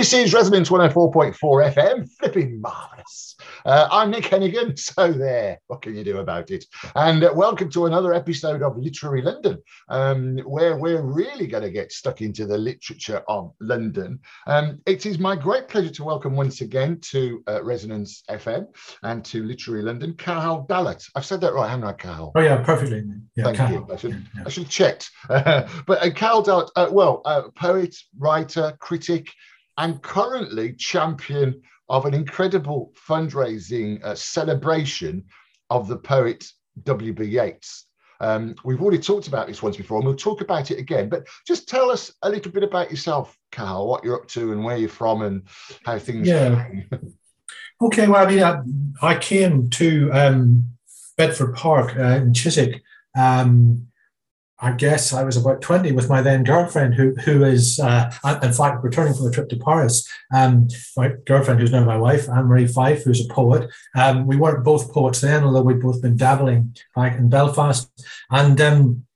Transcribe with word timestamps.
This 0.00 0.14
is 0.14 0.32
Resonance 0.32 0.70
104.4 0.70 1.34
FM, 1.74 2.08
flipping 2.18 2.58
marvellous. 2.58 3.36
Uh, 3.66 3.86
I'm 3.92 4.10
Nick 4.10 4.24
Hennigan, 4.24 4.78
so 4.78 5.12
there, 5.12 5.60
what 5.66 5.82
can 5.82 5.94
you 5.94 6.02
do 6.02 6.20
about 6.20 6.50
it? 6.50 6.64
And 6.96 7.22
uh, 7.22 7.34
welcome 7.36 7.68
to 7.72 7.84
another 7.84 8.14
episode 8.14 8.62
of 8.62 8.78
Literary 8.78 9.20
London, 9.20 9.58
um, 9.90 10.38
where 10.46 10.78
we're 10.78 11.02
really 11.02 11.46
going 11.46 11.64
to 11.64 11.70
get 11.70 11.92
stuck 11.92 12.22
into 12.22 12.46
the 12.46 12.56
literature 12.56 13.22
of 13.28 13.52
London. 13.60 14.20
Um, 14.46 14.80
it 14.86 15.04
is 15.04 15.18
my 15.18 15.36
great 15.36 15.68
pleasure 15.68 15.90
to 15.90 16.04
welcome 16.04 16.34
once 16.34 16.62
again 16.62 16.98
to 17.10 17.44
uh, 17.46 17.62
Resonance 17.62 18.22
FM 18.30 18.68
and 19.02 19.22
to 19.26 19.44
Literary 19.44 19.82
London, 19.82 20.14
Cathal 20.14 20.66
Dallat. 20.66 21.04
I've 21.14 21.26
said 21.26 21.42
that 21.42 21.52
right, 21.52 21.68
haven't 21.68 21.84
I, 21.84 21.92
Cathal? 21.92 22.32
Oh, 22.34 22.40
yeah, 22.40 22.62
perfectly. 22.62 23.04
Yeah, 23.36 23.52
Thank 23.52 23.70
you. 23.70 23.86
I 23.92 23.96
should, 23.96 24.12
yeah. 24.34 24.44
I 24.46 24.48
should 24.48 24.62
have 24.62 24.72
checked. 24.72 25.10
but 25.28 26.02
uh, 26.02 26.10
Cathal 26.10 26.42
Dallat, 26.42 26.70
uh, 26.74 26.88
well, 26.90 27.20
uh, 27.26 27.42
poet, 27.54 27.94
writer, 28.18 28.74
critic, 28.80 29.28
and 29.80 30.02
currently 30.02 30.74
champion 30.74 31.60
of 31.88 32.04
an 32.04 32.12
incredible 32.12 32.92
fundraising 33.08 34.02
uh, 34.04 34.14
celebration 34.14 35.24
of 35.70 35.88
the 35.88 35.96
poet 35.96 36.46
W.B. 36.84 37.24
Yeats. 37.24 37.86
Um, 38.20 38.54
we've 38.62 38.82
already 38.82 38.98
talked 38.98 39.26
about 39.26 39.46
this 39.46 39.62
once 39.62 39.78
before, 39.78 39.96
and 39.96 40.06
we'll 40.06 40.16
talk 40.16 40.42
about 40.42 40.70
it 40.70 40.78
again. 40.78 41.08
But 41.08 41.26
just 41.46 41.66
tell 41.66 41.90
us 41.90 42.12
a 42.20 42.28
little 42.28 42.52
bit 42.52 42.62
about 42.62 42.90
yourself, 42.90 43.34
Cathal, 43.50 43.88
what 43.88 44.04
you're 44.04 44.20
up 44.20 44.28
to, 44.28 44.52
and 44.52 44.62
where 44.62 44.76
you're 44.76 44.90
from, 44.90 45.22
and 45.22 45.48
how 45.86 45.98
things. 45.98 46.28
Yeah. 46.28 46.68
okay. 47.82 48.06
Well, 48.06 48.26
I 48.26 48.30
mean, 48.30 48.42
I, 48.42 48.60
I 49.00 49.16
came 49.16 49.70
to 49.70 50.10
um, 50.12 50.70
Bedford 51.16 51.54
Park 51.54 51.96
uh, 51.96 52.02
in 52.02 52.34
Chiswick 52.34 52.82
um, 53.18 53.89
I 54.62 54.72
guess 54.72 55.12
I 55.12 55.22
was 55.22 55.36
about 55.36 55.62
20 55.62 55.92
with 55.92 56.08
my 56.08 56.20
then 56.20 56.44
girlfriend, 56.44 56.94
who 56.94 57.14
who 57.14 57.44
is, 57.44 57.80
uh, 57.80 58.12
in 58.42 58.52
fact, 58.52 58.84
returning 58.84 59.14
from 59.14 59.26
a 59.26 59.30
trip 59.30 59.48
to 59.48 59.56
Paris. 59.56 60.06
Um, 60.34 60.68
my 60.96 61.12
girlfriend, 61.26 61.60
who's 61.60 61.72
now 61.72 61.84
my 61.84 61.96
wife, 61.96 62.28
Anne 62.28 62.44
Marie 62.44 62.66
Fyfe, 62.66 63.02
who's 63.04 63.24
a 63.24 63.32
poet. 63.32 63.70
Um, 63.96 64.26
we 64.26 64.36
weren't 64.36 64.64
both 64.64 64.92
poets 64.92 65.20
then, 65.20 65.44
although 65.44 65.62
we'd 65.62 65.80
both 65.80 66.02
been 66.02 66.16
dabbling 66.16 66.76
back 66.94 67.18
in 67.18 67.30
Belfast. 67.30 67.90
And 68.30 68.60
um, 68.60 69.06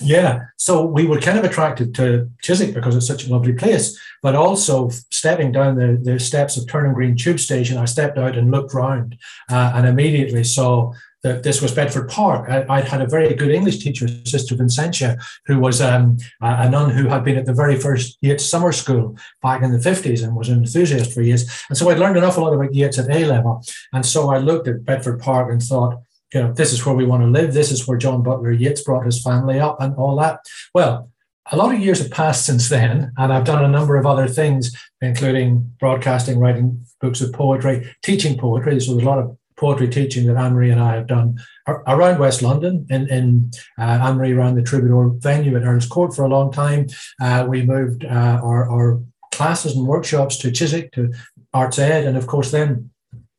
yeah, 0.00 0.46
so 0.56 0.84
we 0.84 1.06
were 1.06 1.20
kind 1.20 1.38
of 1.38 1.44
attracted 1.44 1.94
to 1.96 2.30
Chiswick 2.42 2.74
because 2.74 2.96
it's 2.96 3.06
such 3.06 3.26
a 3.26 3.30
lovely 3.30 3.52
place. 3.52 3.98
But 4.22 4.34
also 4.34 4.88
stepping 5.10 5.52
down 5.52 5.76
the, 5.76 5.98
the 6.00 6.18
steps 6.20 6.56
of 6.56 6.68
Turnham 6.68 6.94
Green 6.94 7.16
Tube 7.16 7.40
Station, 7.40 7.76
I 7.76 7.86
stepped 7.86 8.18
out 8.18 8.36
and 8.36 8.50
looked 8.50 8.74
round 8.74 9.18
uh, 9.50 9.72
and 9.74 9.86
immediately 9.86 10.44
saw 10.44 10.92
that 11.22 11.42
this 11.42 11.62
was 11.62 11.72
Bedford 11.72 12.08
Park. 12.08 12.48
I, 12.50 12.60
would 12.60 12.88
had 12.88 13.00
a 13.00 13.06
very 13.06 13.32
good 13.34 13.50
English 13.50 13.78
teacher, 13.78 14.08
Sister 14.24 14.56
Vincentia, 14.56 15.18
who 15.46 15.58
was 15.60 15.80
um, 15.80 16.16
a 16.40 16.68
nun 16.68 16.90
who 16.90 17.08
had 17.08 17.24
been 17.24 17.36
at 17.36 17.46
the 17.46 17.54
very 17.54 17.76
first 17.76 18.18
Yeats 18.20 18.44
summer 18.44 18.72
school 18.72 19.16
back 19.40 19.62
in 19.62 19.70
the 19.70 19.78
50s 19.78 20.22
and 20.22 20.34
was 20.34 20.48
an 20.48 20.58
enthusiast 20.58 21.12
for 21.12 21.22
Yeats. 21.22 21.64
And 21.68 21.78
so 21.78 21.88
I'd 21.90 21.98
learned 21.98 22.16
an 22.16 22.24
awful 22.24 22.42
lot 22.42 22.54
about 22.54 22.74
Yeats 22.74 22.98
at 22.98 23.10
A 23.10 23.24
level. 23.24 23.64
And 23.92 24.04
so 24.04 24.30
I 24.30 24.38
looked 24.38 24.66
at 24.66 24.84
Bedford 24.84 25.20
Park 25.20 25.50
and 25.50 25.62
thought, 25.62 26.02
you 26.34 26.42
know, 26.42 26.52
this 26.52 26.72
is 26.72 26.84
where 26.84 26.94
we 26.94 27.04
want 27.04 27.22
to 27.22 27.28
live. 27.28 27.52
This 27.52 27.70
is 27.70 27.86
where 27.86 27.98
John 27.98 28.22
Butler 28.22 28.52
Yeats 28.52 28.82
brought 28.82 29.06
his 29.06 29.22
family 29.22 29.60
up 29.60 29.80
and 29.80 29.94
all 29.94 30.16
that. 30.16 30.40
Well, 30.74 31.10
a 31.50 31.56
lot 31.56 31.74
of 31.74 31.80
years 31.80 31.98
have 31.98 32.10
passed 32.10 32.46
since 32.46 32.68
then, 32.68 33.12
and 33.16 33.32
I've 33.32 33.44
done 33.44 33.64
a 33.64 33.68
number 33.68 33.96
of 33.96 34.06
other 34.06 34.28
things, 34.28 34.74
including 35.00 35.74
broadcasting, 35.78 36.38
writing 36.38 36.84
books 37.00 37.20
of 37.20 37.32
poetry, 37.32 37.94
teaching 38.02 38.38
poetry. 38.38 38.80
So 38.80 38.92
there's 38.92 39.04
a 39.04 39.08
lot 39.08 39.18
of 39.18 39.36
poetry 39.62 39.88
teaching 39.88 40.26
that 40.26 40.36
Anne 40.36 40.54
Marie 40.54 40.72
and 40.72 40.80
I 40.80 40.96
have 40.96 41.06
done 41.06 41.38
around 41.86 42.18
West 42.18 42.42
London. 42.42 42.84
In, 42.90 43.08
in 43.08 43.50
uh, 43.78 43.98
Anne 44.02 44.16
Marie 44.16 44.32
ran 44.32 44.56
the 44.56 44.62
Troubadour 44.62 45.14
venue 45.18 45.56
at 45.56 45.62
Earl's 45.62 45.86
Court 45.86 46.14
for 46.14 46.24
a 46.24 46.28
long 46.28 46.50
time. 46.50 46.88
Uh, 47.22 47.46
we 47.48 47.64
moved 47.64 48.04
uh, 48.04 48.40
our, 48.42 48.68
our, 48.68 49.00
classes 49.30 49.74
and 49.74 49.86
workshops 49.86 50.36
to 50.36 50.50
Chiswick, 50.50 50.92
to 50.92 51.10
Arts 51.54 51.78
Ed, 51.78 52.04
and 52.04 52.18
of 52.18 52.26
course, 52.26 52.50
then 52.50 52.90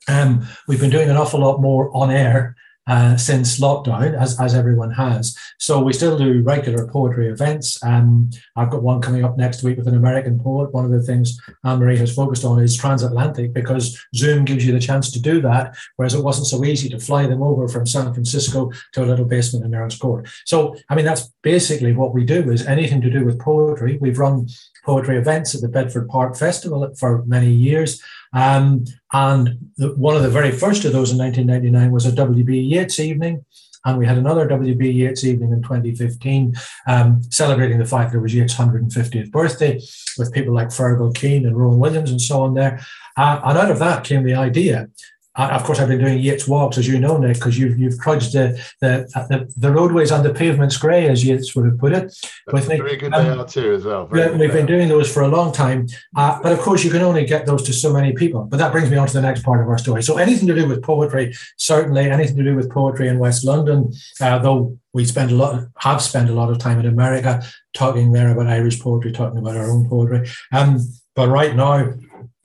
um, 0.07 0.47
we've 0.67 0.79
been 0.79 0.89
doing 0.89 1.07
an 1.07 1.17
awful 1.17 1.39
lot 1.39 1.61
more 1.61 1.95
on 1.95 2.09
air 2.09 2.55
uh, 2.87 3.15
since 3.17 3.59
lockdown, 3.59 4.13
as, 4.19 4.39
as 4.39 4.53
everyone 4.53 4.91
has. 4.91 5.37
So 5.59 5.81
we 5.81 5.93
still 5.93 6.17
do 6.17 6.41
regular 6.41 6.87
poetry 6.87 7.29
events. 7.29 7.83
Um, 7.83 8.29
I've 8.55 8.69
got 8.69 8.83
one 8.83 9.01
coming 9.01 9.23
up 9.23 9.37
next 9.37 9.63
week 9.63 9.77
with 9.77 9.87
an 9.87 9.95
American 9.95 10.39
poet. 10.39 10.73
One 10.73 10.85
of 10.85 10.91
the 10.91 11.01
things 11.01 11.39
Anne 11.63 11.79
Marie 11.79 11.97
has 11.97 12.13
focused 12.13 12.43
on 12.43 12.61
is 12.61 12.75
transatlantic 12.75 13.53
because 13.53 13.97
Zoom 14.15 14.45
gives 14.45 14.65
you 14.65 14.73
the 14.73 14.79
chance 14.79 15.11
to 15.11 15.21
do 15.21 15.41
that, 15.41 15.75
whereas 15.95 16.13
it 16.13 16.23
wasn't 16.23 16.47
so 16.47 16.63
easy 16.65 16.89
to 16.89 16.99
fly 16.99 17.25
them 17.25 17.41
over 17.41 17.67
from 17.67 17.85
San 17.85 18.13
Francisco 18.13 18.71
to 18.93 19.03
a 19.03 19.05
little 19.05 19.25
basement 19.25 19.65
in 19.65 19.73
Earl's 19.73 19.97
Court. 19.97 20.27
So, 20.45 20.75
I 20.89 20.95
mean, 20.95 21.05
that's 21.05 21.31
basically 21.41 21.93
what 21.93 22.13
we 22.13 22.25
do 22.25 22.51
is 22.51 22.65
anything 22.65 23.01
to 23.01 23.09
do 23.09 23.25
with 23.25 23.39
poetry. 23.39 23.97
We've 24.01 24.19
run 24.19 24.47
poetry 24.83 25.17
events 25.17 25.55
at 25.55 25.61
the 25.61 25.67
Bedford 25.67 26.07
Park 26.07 26.35
Festival 26.35 26.93
for 26.97 27.23
many 27.25 27.51
years. 27.51 28.01
Um, 28.33 28.85
and 29.11 29.71
the, 29.77 29.93
one 29.95 30.15
of 30.15 30.23
the 30.23 30.29
very 30.29 30.51
first 30.51 30.85
of 30.85 30.91
those 30.91 31.11
in 31.11 31.17
1999 31.17 31.91
was 31.91 32.05
a 32.05 32.11
W.B. 32.11 32.59
Yeats 32.59 32.99
evening. 32.99 33.45
And 33.85 33.97
we 33.97 34.05
had 34.05 34.17
another 34.17 34.47
W.B. 34.47 34.89
Yeats 34.89 35.25
evening 35.25 35.51
in 35.51 35.61
2015, 35.61 36.55
um, 36.87 37.21
celebrating 37.29 37.79
the 37.79 37.85
fact 37.85 38.11
that 38.11 38.19
it 38.19 38.21
was 38.21 38.33
Yeats' 38.33 38.55
150th 38.55 39.29
birthday 39.29 39.81
with 40.17 40.31
people 40.31 40.53
like 40.53 40.69
Fergal 40.69 41.13
Keane 41.13 41.45
and 41.45 41.57
Rowan 41.57 41.79
Williams 41.79 42.09
and 42.09 42.21
so 42.21 42.41
on 42.41 42.53
there. 42.53 42.79
Uh, 43.17 43.41
and 43.43 43.57
out 43.57 43.71
of 43.71 43.79
that 43.79 44.05
came 44.05 44.23
the 44.23 44.35
idea 44.35 44.87
of 45.35 45.63
course, 45.63 45.79
I've 45.79 45.87
been 45.87 45.99
doing 45.99 46.19
Yeats 46.19 46.47
walks, 46.47 46.77
as 46.77 46.87
you 46.87 46.99
know, 46.99 47.17
Nick, 47.17 47.35
because 47.35 47.57
you've 47.57 47.79
you've 47.79 47.99
trudged 47.99 48.33
the, 48.33 48.61
the 48.81 49.07
the, 49.29 49.51
the 49.57 49.71
roadways 49.71 50.11
on 50.11 50.23
the 50.23 50.33
pavements 50.33 50.77
grey, 50.77 51.07
as 51.07 51.25
Yeats 51.25 51.55
would 51.55 51.65
have 51.65 51.79
put 51.79 51.93
it. 51.93 52.15
With. 52.51 52.67
Very 52.67 52.97
good 52.97 53.13
um, 53.13 53.25
they 53.25 53.31
are 53.31 53.45
too, 53.45 53.73
as 53.73 53.83
well. 53.83 54.05
Very 54.05 54.31
yeah, 54.31 54.37
we've 54.37 54.53
been 54.53 54.67
doing 54.67 54.89
those 54.89 55.11
for 55.11 55.23
a 55.23 55.27
long 55.27 55.51
time, 55.51 55.87
uh, 56.15 56.39
but 56.41 56.51
of 56.51 56.59
course, 56.59 56.83
you 56.83 56.91
can 56.91 57.01
only 57.01 57.25
get 57.25 57.45
those 57.45 57.63
to 57.63 57.73
so 57.73 57.91
many 57.91 58.13
people. 58.13 58.43
But 58.43 58.57
that 58.57 58.71
brings 58.71 58.91
me 58.91 58.97
on 58.97 59.07
to 59.07 59.13
the 59.13 59.21
next 59.21 59.43
part 59.43 59.61
of 59.61 59.67
our 59.67 59.77
story. 59.77 60.03
So, 60.03 60.17
anything 60.17 60.47
to 60.49 60.55
do 60.55 60.67
with 60.67 60.83
poetry, 60.83 61.33
certainly, 61.57 62.09
anything 62.09 62.37
to 62.37 62.43
do 62.43 62.55
with 62.55 62.69
poetry 62.69 63.07
in 63.07 63.17
West 63.17 63.43
London, 63.43 63.91
uh, 64.21 64.37
though 64.37 64.77
we 64.93 65.05
spend 65.05 65.31
a 65.31 65.35
lot, 65.35 65.67
have 65.77 66.01
spent 66.01 66.29
a 66.29 66.33
lot 66.33 66.51
of 66.51 66.59
time 66.59 66.79
in 66.79 66.85
America 66.85 67.43
talking 67.73 68.11
there 68.11 68.29
about 68.29 68.47
Irish 68.47 68.79
poetry, 68.79 69.11
talking 69.11 69.39
about 69.39 69.57
our 69.57 69.69
own 69.69 69.89
poetry. 69.89 70.29
Um, 70.51 70.79
but 71.15 71.29
right 71.29 71.55
now, 71.55 71.91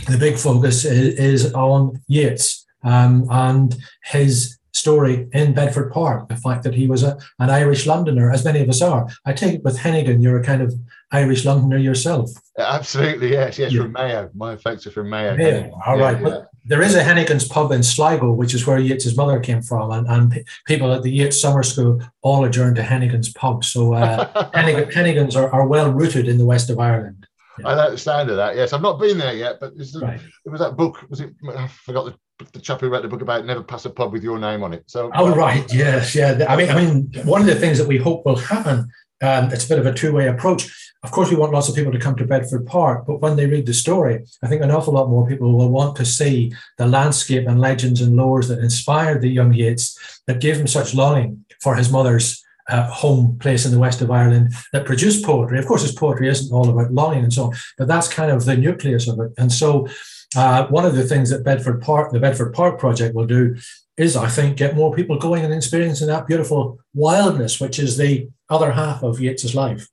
the 0.07 0.17
big 0.17 0.39
focus 0.39 0.87
is, 0.87 1.19
is 1.19 1.55
on 1.55 2.01
Yeats 2.07 2.65
um, 2.83 3.27
and 3.31 3.77
his 4.05 4.59
story 4.73 5.29
in 5.33 5.53
Bedford 5.53 5.93
Park, 5.93 6.29
the 6.29 6.37
fact 6.37 6.63
that 6.63 6.75
he 6.75 6.87
was 6.87 7.03
a, 7.03 7.19
an 7.39 7.51
Irish 7.51 7.87
Londoner, 7.87 8.31
as 8.31 8.45
many 8.45 8.61
of 8.61 8.69
us 8.69 8.81
are. 8.81 9.09
I 9.27 9.33
take 9.33 9.55
it 9.55 9.65
with 9.65 9.79
Hennigan, 9.79 10.23
you're 10.23 10.41
a 10.41 10.45
kind 10.45 10.63
of 10.63 10.73
Irish 11.11 11.45
Londoner 11.45 11.79
yourself. 11.79 12.31
Absolutely, 12.59 13.33
yes, 13.33 13.59
yes, 13.59 13.73
yeah. 13.73 13.83
from 13.83 13.93
Mayo. 13.93 14.31
My 14.35 14.53
effects 14.53 14.87
are 14.87 14.91
from 14.91 15.11
Mayo. 15.11 15.37
Yeah, 15.37 15.71
all 15.87 15.99
right. 15.99 16.21
Yeah, 16.21 16.29
yeah. 16.29 16.43
There 16.67 16.83
is 16.83 16.95
a 16.95 17.03
Hennigan's 17.03 17.49
pub 17.49 17.73
in 17.73 17.83
Sligo, 17.83 18.33
which 18.33 18.53
is 18.53 18.67
where 18.67 18.79
Yeats' 18.79 19.17
mother 19.17 19.41
came 19.41 19.63
from, 19.63 19.91
and, 19.91 20.07
and 20.07 20.45
people 20.67 20.93
at 20.93 21.03
the 21.03 21.11
Yeats 21.11 21.41
Summer 21.41 21.63
School 21.63 22.03
all 22.21 22.45
adjourned 22.45 22.77
to 22.77 22.83
Hennigan's 22.83 23.33
pub. 23.33 23.65
So 23.65 23.95
uh, 23.95 24.51
Hennigan, 24.55 24.93
Hennigan's 24.93 25.35
are, 25.35 25.51
are 25.51 25.67
well 25.67 25.91
rooted 25.91 26.29
in 26.29 26.37
the 26.37 26.45
west 26.45 26.69
of 26.69 26.79
Ireland. 26.79 27.27
I 27.65 27.75
like 27.75 27.91
the 27.91 27.99
sound 27.99 28.31
of 28.31 28.37
that. 28.37 28.55
Yes, 28.55 28.73
I've 28.73 28.83
not 28.83 29.01
been 29.01 29.19
there 29.19 29.35
yet, 29.35 29.59
but 29.61 29.73
right. 30.01 30.21
it 30.45 30.49
was 30.49 30.61
that 30.61 30.77
book. 30.77 31.05
Was 31.09 31.21
it? 31.21 31.33
I 31.57 31.67
forgot 31.67 32.05
the 32.05 32.15
the 32.53 32.61
chap 32.61 32.81
who 32.81 32.89
wrote 32.89 33.03
the 33.03 33.09
book 33.09 33.23
about 33.23 33.45
never 33.45 33.63
pass 33.63 33.85
a 33.85 33.91
pub 33.91 34.13
with 34.13 34.23
your 34.23 34.39
name 34.39 34.63
on 34.63 34.73
it. 34.73 34.85
So 34.87 35.11
oh 35.15 35.35
right, 35.35 35.73
yes, 35.73 36.15
yeah. 36.15 36.45
I 36.49 36.57
mean, 36.57 36.71
I 36.71 36.75
mean, 36.75 37.11
one 37.25 37.41
of 37.41 37.47
the 37.47 37.55
things 37.55 37.79
that 37.79 37.89
we 37.89 37.99
hope 37.99 38.25
will 38.25 38.37
happen. 38.37 38.91
Um, 39.21 39.51
it's 39.53 39.65
a 39.65 39.69
bit 39.69 39.81
of 39.81 39.87
a 39.87 39.93
two-way 39.93 40.29
approach. 40.29 40.93
Of 41.03 41.11
course, 41.11 41.29
we 41.29 41.37
want 41.37 41.53
lots 41.53 41.69
of 41.69 41.75
people 41.75 41.91
to 41.91 41.99
come 41.99 42.15
to 42.17 42.25
Bedford 42.25 42.67
Park, 42.67 43.05
but 43.05 43.21
when 43.21 43.35
they 43.35 43.47
read 43.47 43.67
the 43.67 43.75
story, 43.75 44.25
I 44.45 44.47
think 44.47 44.63
an 44.63 44.71
awful 44.71 44.95
lot 44.95 45.09
more 45.09 45.27
people 45.27 45.57
will 45.57 45.71
want 45.71 45.97
to 45.97 46.05
see 46.05 46.53
the 46.77 46.87
landscape 46.87 47.49
and 47.49 47.61
legends 47.61 48.01
and 48.01 48.17
lores 48.17 48.47
that 48.47 48.61
inspired 48.61 49.21
the 49.21 49.29
young 49.29 49.53
Yeats, 49.53 50.21
that 50.29 50.41
gave 50.41 50.57
him 50.57 50.69
such 50.69 50.95
longing 50.95 51.45
for 51.61 51.75
his 51.75 51.91
mother's 51.91 52.45
uh, 52.69 52.89
home 52.91 53.37
place 53.39 53.65
in 53.65 53.73
the 53.73 53.79
west 53.79 54.01
of 54.03 54.11
Ireland 54.11 54.53
that 54.73 54.87
produced 54.87 55.25
poetry. 55.25 55.59
Of 55.59 55.67
course, 55.67 55.83
his 55.83 55.93
poetry 55.93 56.29
isn't 56.29 56.53
all 56.53 56.69
about 56.69 56.93
longing 56.93 57.25
and 57.25 57.33
so 57.33 57.45
on, 57.45 57.55
but 57.77 57.89
that's 57.89 58.09
kind 58.09 58.31
of 58.31 58.45
the 58.45 58.57
nucleus 58.57 59.09
of 59.09 59.19
it. 59.21 59.33
And 59.39 59.51
so 59.51 59.89
uh, 60.37 60.67
one 60.67 60.85
of 60.85 60.95
the 60.95 61.05
things 61.05 61.31
that 61.31 61.45
Bedford 61.45 61.81
Park, 61.81 62.13
the 62.13 62.21
Bedford 62.21 62.53
Park 62.53 62.79
project 62.79 63.15
will 63.15 63.27
do 63.27 63.57
is, 63.97 64.17
I 64.17 64.29
think, 64.29 64.57
get 64.57 64.77
more 64.77 64.95
people 64.95 65.19
going 65.19 65.45
and 65.45 65.55
experiencing 65.55 66.07
that 66.09 66.27
beautiful 66.27 66.79
wildness, 66.95 67.61
which 67.61 67.79
is 67.79 67.97
the 67.97 68.29
other 68.49 68.73
half 68.73 69.03
of 69.03 69.21
Yeats's 69.21 69.55
life. 69.55 69.89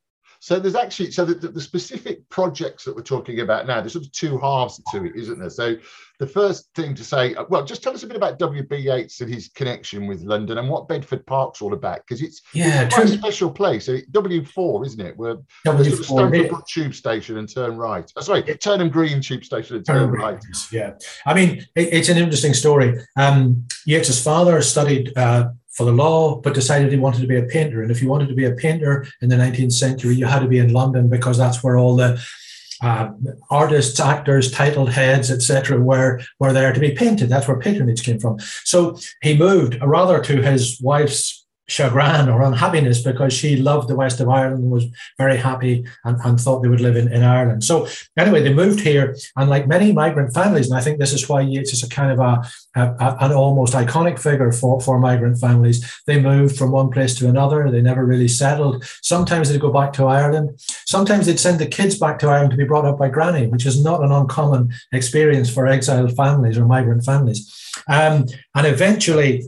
So 0.45 0.59
there's 0.59 0.75
actually 0.75 1.09
so 1.09 1.25
the, 1.25 1.33
the, 1.33 1.59
specific 1.59 2.29
projects 2.29 2.85
that 2.85 2.95
we're 2.95 3.01
talking 3.01 3.39
about 3.39 3.65
now. 3.65 3.81
There's 3.81 3.93
sort 3.93 4.05
of 4.05 4.11
two 4.11 4.37
halves 4.37 4.79
to 4.91 5.03
it, 5.03 5.15
isn't 5.15 5.39
there? 5.39 5.49
So 5.49 5.75
the 6.19 6.27
first 6.27 6.69
thing 6.75 6.93
to 6.93 7.03
say, 7.03 7.33
uh, 7.33 7.45
well, 7.49 7.65
just 7.65 7.81
tell 7.81 7.95
us 7.95 8.03
a 8.03 8.07
bit 8.07 8.15
about 8.15 8.37
W.B. 8.37 8.75
Yeats 8.77 9.21
and 9.21 9.33
his 9.33 9.47
connection 9.47 10.05
with 10.05 10.21
London 10.21 10.59
and 10.59 10.69
what 10.69 10.87
Bedford 10.87 11.25
Park's 11.25 11.63
all 11.63 11.73
about, 11.73 12.01
because 12.05 12.21
it's, 12.21 12.43
yeah, 12.53 12.83
it's 12.83 12.93
quite 12.93 13.09
a 13.09 13.17
special 13.17 13.49
place. 13.49 13.87
So 13.87 13.97
W4, 14.11 14.85
isn't 14.85 15.01
it? 15.01 15.17
We're 15.17 15.37
W4 15.65 16.05
sort 16.05 16.35
of 16.35 16.67
Tube 16.67 16.93
Station 16.93 17.39
and 17.39 17.51
turn 17.51 17.75
right. 17.75 18.07
Oh, 18.15 18.21
sorry, 18.21 18.43
Turnham 18.43 18.89
Green 18.89 19.21
Tube 19.21 19.43
Station 19.43 19.77
and 19.77 19.83
turn 19.83 20.11
right. 20.11 20.37
Yeah, 20.71 20.91
I 21.25 21.33
mean, 21.33 21.65
it, 21.75 21.91
it's 21.91 22.09
an 22.09 22.19
interesting 22.19 22.53
story. 22.53 22.99
Um, 23.17 23.65
Yeats's 23.87 24.23
father 24.23 24.61
studied. 24.61 25.11
Uh, 25.17 25.49
for 25.75 25.83
the 25.83 25.91
law, 25.91 26.39
but 26.39 26.53
decided 26.53 26.91
he 26.91 26.97
wanted 26.97 27.21
to 27.21 27.27
be 27.27 27.37
a 27.37 27.43
painter. 27.43 27.81
And 27.81 27.91
if 27.91 28.01
you 28.01 28.07
wanted 28.07 28.29
to 28.29 28.35
be 28.35 28.45
a 28.45 28.51
painter 28.51 29.05
in 29.21 29.29
the 29.29 29.35
19th 29.35 29.73
century, 29.73 30.15
you 30.15 30.25
had 30.25 30.39
to 30.39 30.47
be 30.47 30.57
in 30.57 30.73
London 30.73 31.09
because 31.09 31.37
that's 31.37 31.63
where 31.63 31.77
all 31.77 31.95
the 31.95 32.19
uh, 32.81 33.09
artists, 33.49 33.99
actors, 33.99 34.51
titled 34.51 34.89
heads, 34.89 35.31
etc., 35.31 35.79
were 35.79 36.21
were 36.39 36.53
there 36.53 36.73
to 36.73 36.79
be 36.79 36.91
painted. 36.91 37.29
That's 37.29 37.47
where 37.47 37.59
patronage 37.59 38.03
came 38.03 38.19
from. 38.19 38.39
So 38.63 38.97
he 39.21 39.37
moved 39.37 39.77
rather 39.81 40.21
to 40.21 40.41
his 40.41 40.79
wife's 40.81 41.44
chagrin 41.67 42.29
or 42.29 42.43
unhappiness 42.43 43.01
because 43.01 43.33
she 43.33 43.55
loved 43.55 43.87
the 43.87 43.95
west 43.95 44.19
of 44.19 44.29
Ireland 44.29 44.63
and 44.63 44.71
was 44.71 44.85
very 45.17 45.37
happy 45.37 45.85
and, 46.03 46.17
and 46.23 46.39
thought 46.39 46.61
they 46.61 46.69
would 46.69 46.81
live 46.81 46.95
in, 46.95 47.11
in 47.11 47.23
Ireland. 47.23 47.63
So 47.63 47.87
anyway, 48.17 48.43
they 48.43 48.53
moved 48.53 48.79
here, 48.79 49.15
and 49.35 49.49
like 49.49 49.67
many 49.67 49.91
migrant 49.91 50.33
families, 50.33 50.69
and 50.69 50.77
I 50.77 50.81
think 50.81 50.99
this 50.99 51.13
is 51.13 51.27
why 51.27 51.41
Yeats 51.41 51.73
is 51.73 51.83
a 51.83 51.89
kind 51.89 52.11
of 52.11 52.19
a, 52.19 52.43
a, 52.79 53.17
an 53.21 53.31
almost 53.31 53.73
iconic 53.73 54.19
figure 54.19 54.51
for, 54.51 54.79
for 54.79 54.99
migrant 54.99 55.39
families. 55.39 55.83
They 56.05 56.19
moved 56.19 56.57
from 56.57 56.71
one 56.71 56.89
place 56.89 57.15
to 57.15 57.29
another. 57.29 57.69
They 57.71 57.81
never 57.81 58.05
really 58.05 58.27
settled. 58.27 58.83
Sometimes 59.01 59.49
they'd 59.49 59.61
go 59.61 59.71
back 59.71 59.93
to 59.93 60.05
Ireland. 60.05 60.59
Sometimes 60.85 61.25
they'd 61.25 61.39
send 61.39 61.59
the 61.59 61.65
kids 61.65 61.97
back 61.97 62.19
to 62.19 62.27
Ireland 62.27 62.51
to 62.51 62.57
be 62.57 62.65
brought 62.65 62.85
up 62.85 62.99
by 62.99 63.09
granny, 63.09 63.47
which 63.47 63.65
is 63.65 63.83
not 63.83 64.03
an 64.03 64.11
uncommon 64.11 64.71
experience 64.91 65.49
for 65.49 65.67
exiled 65.67 66.15
families 66.15 66.57
or 66.57 66.65
migrant 66.65 67.03
families. 67.03 67.51
Um, 67.87 68.25
and 68.53 68.67
eventually, 68.67 69.43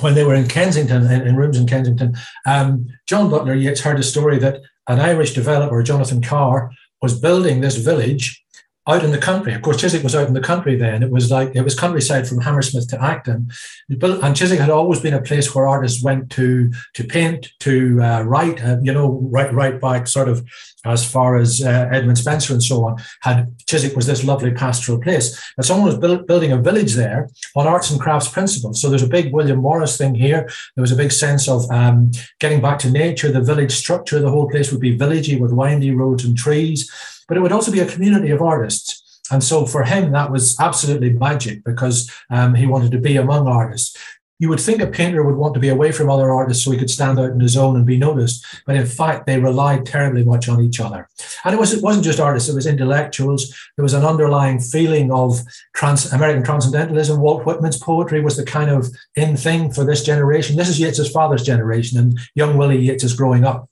when 0.00 0.14
they 0.14 0.24
were 0.24 0.34
in 0.34 0.48
Kensington, 0.48 1.10
in, 1.10 1.26
in 1.26 1.36
rooms 1.36 1.58
in 1.58 1.66
Kensington, 1.66 2.14
um, 2.46 2.86
John 3.06 3.30
Butler 3.30 3.54
Yeats 3.54 3.80
heard 3.80 3.98
a 3.98 4.02
story 4.02 4.38
that 4.38 4.60
an 4.88 5.00
Irish 5.00 5.34
developer, 5.34 5.82
Jonathan 5.82 6.20
Carr, 6.20 6.70
was 7.00 7.18
building 7.18 7.60
this 7.60 7.76
village 7.76 8.43
out 8.86 9.02
in 9.02 9.12
the 9.12 9.18
country. 9.18 9.54
Of 9.54 9.62
course, 9.62 9.80
Chiswick 9.80 10.02
was 10.02 10.14
out 10.14 10.28
in 10.28 10.34
the 10.34 10.40
country 10.40 10.76
then. 10.76 11.02
It 11.02 11.10
was 11.10 11.30
like 11.30 11.54
it 11.54 11.62
was 11.62 11.78
countryside 11.78 12.28
from 12.28 12.40
Hammersmith 12.40 12.88
to 12.88 13.02
Acton. 13.02 13.50
And 13.88 14.36
Chiswick 14.36 14.60
had 14.60 14.70
always 14.70 15.00
been 15.00 15.14
a 15.14 15.22
place 15.22 15.54
where 15.54 15.66
artists 15.66 16.02
went 16.02 16.30
to 16.32 16.70
to 16.94 17.04
paint, 17.04 17.52
to 17.60 18.02
uh, 18.02 18.22
write. 18.22 18.62
Uh, 18.62 18.76
you 18.82 18.92
know, 18.92 19.20
right 19.30 19.52
right 19.54 19.80
back 19.80 20.06
sort 20.06 20.28
of 20.28 20.46
as 20.84 21.10
far 21.10 21.36
as 21.36 21.62
uh, 21.62 21.88
Edmund 21.90 22.18
Spenser 22.18 22.52
and 22.52 22.62
so 22.62 22.84
on. 22.84 22.96
Had 23.22 23.54
Chiswick 23.66 23.96
was 23.96 24.06
this 24.06 24.22
lovely 24.22 24.52
pastoral 24.52 25.00
place. 25.00 25.40
And 25.56 25.64
someone 25.64 25.86
was 25.86 25.98
build, 25.98 26.26
building 26.26 26.52
a 26.52 26.60
village 26.60 26.94
there 26.94 27.30
on 27.56 27.66
arts 27.66 27.90
and 27.90 27.98
crafts 27.98 28.28
principles. 28.28 28.82
So 28.82 28.90
there's 28.90 29.02
a 29.02 29.08
big 29.08 29.32
William 29.32 29.60
Morris 29.60 29.96
thing 29.96 30.14
here. 30.14 30.48
There 30.76 30.82
was 30.82 30.92
a 30.92 30.96
big 30.96 31.12
sense 31.12 31.48
of 31.48 31.70
um, 31.70 32.10
getting 32.38 32.60
back 32.60 32.78
to 32.80 32.90
nature. 32.90 33.32
The 33.32 33.40
village 33.40 33.72
structure, 33.72 34.20
the 34.20 34.30
whole 34.30 34.50
place 34.50 34.70
would 34.70 34.80
be 34.80 34.98
villagey 34.98 35.40
with 35.40 35.52
windy 35.52 35.90
roads 35.90 36.24
and 36.24 36.36
trees 36.36 36.90
but 37.28 37.36
it 37.36 37.40
would 37.40 37.52
also 37.52 37.72
be 37.72 37.80
a 37.80 37.86
community 37.86 38.30
of 38.30 38.42
artists. 38.42 39.20
And 39.30 39.42
so 39.42 39.64
for 39.66 39.84
him, 39.84 40.12
that 40.12 40.30
was 40.30 40.58
absolutely 40.60 41.10
magic 41.10 41.64
because 41.64 42.10
um, 42.30 42.54
he 42.54 42.66
wanted 42.66 42.90
to 42.92 42.98
be 42.98 43.16
among 43.16 43.46
artists. 43.48 43.96
You 44.40 44.48
would 44.48 44.60
think 44.60 44.82
a 44.82 44.86
painter 44.86 45.22
would 45.22 45.36
want 45.36 45.54
to 45.54 45.60
be 45.60 45.68
away 45.68 45.92
from 45.92 46.10
other 46.10 46.30
artists 46.30 46.64
so 46.64 46.72
he 46.72 46.76
could 46.76 46.90
stand 46.90 47.18
out 47.18 47.30
in 47.30 47.40
his 47.40 47.56
own 47.56 47.76
and 47.76 47.86
be 47.86 47.96
noticed. 47.96 48.44
But 48.66 48.76
in 48.76 48.84
fact, 48.84 49.26
they 49.26 49.38
relied 49.38 49.86
terribly 49.86 50.24
much 50.24 50.48
on 50.48 50.60
each 50.60 50.80
other. 50.80 51.08
And 51.44 51.54
it, 51.54 51.58
was, 51.58 51.72
it 51.72 51.82
wasn't 51.82 52.04
just 52.04 52.20
artists, 52.20 52.48
it 52.48 52.54
was 52.54 52.66
intellectuals. 52.66 53.48
There 53.76 53.84
was 53.84 53.94
an 53.94 54.04
underlying 54.04 54.58
feeling 54.58 55.12
of 55.12 55.40
trans, 55.74 56.12
American 56.12 56.42
transcendentalism. 56.42 57.20
Walt 57.20 57.46
Whitman's 57.46 57.78
poetry 57.78 58.20
was 58.20 58.36
the 58.36 58.44
kind 58.44 58.70
of 58.70 58.88
in 59.14 59.36
thing 59.36 59.70
for 59.70 59.84
this 59.84 60.02
generation. 60.02 60.56
This 60.56 60.68
is 60.68 60.80
Yeats's 60.80 61.10
father's 61.10 61.44
generation, 61.44 61.98
and 61.98 62.18
young 62.34 62.58
Willie 62.58 62.84
Yeats 62.84 63.04
is 63.04 63.14
growing 63.14 63.44
up. 63.44 63.70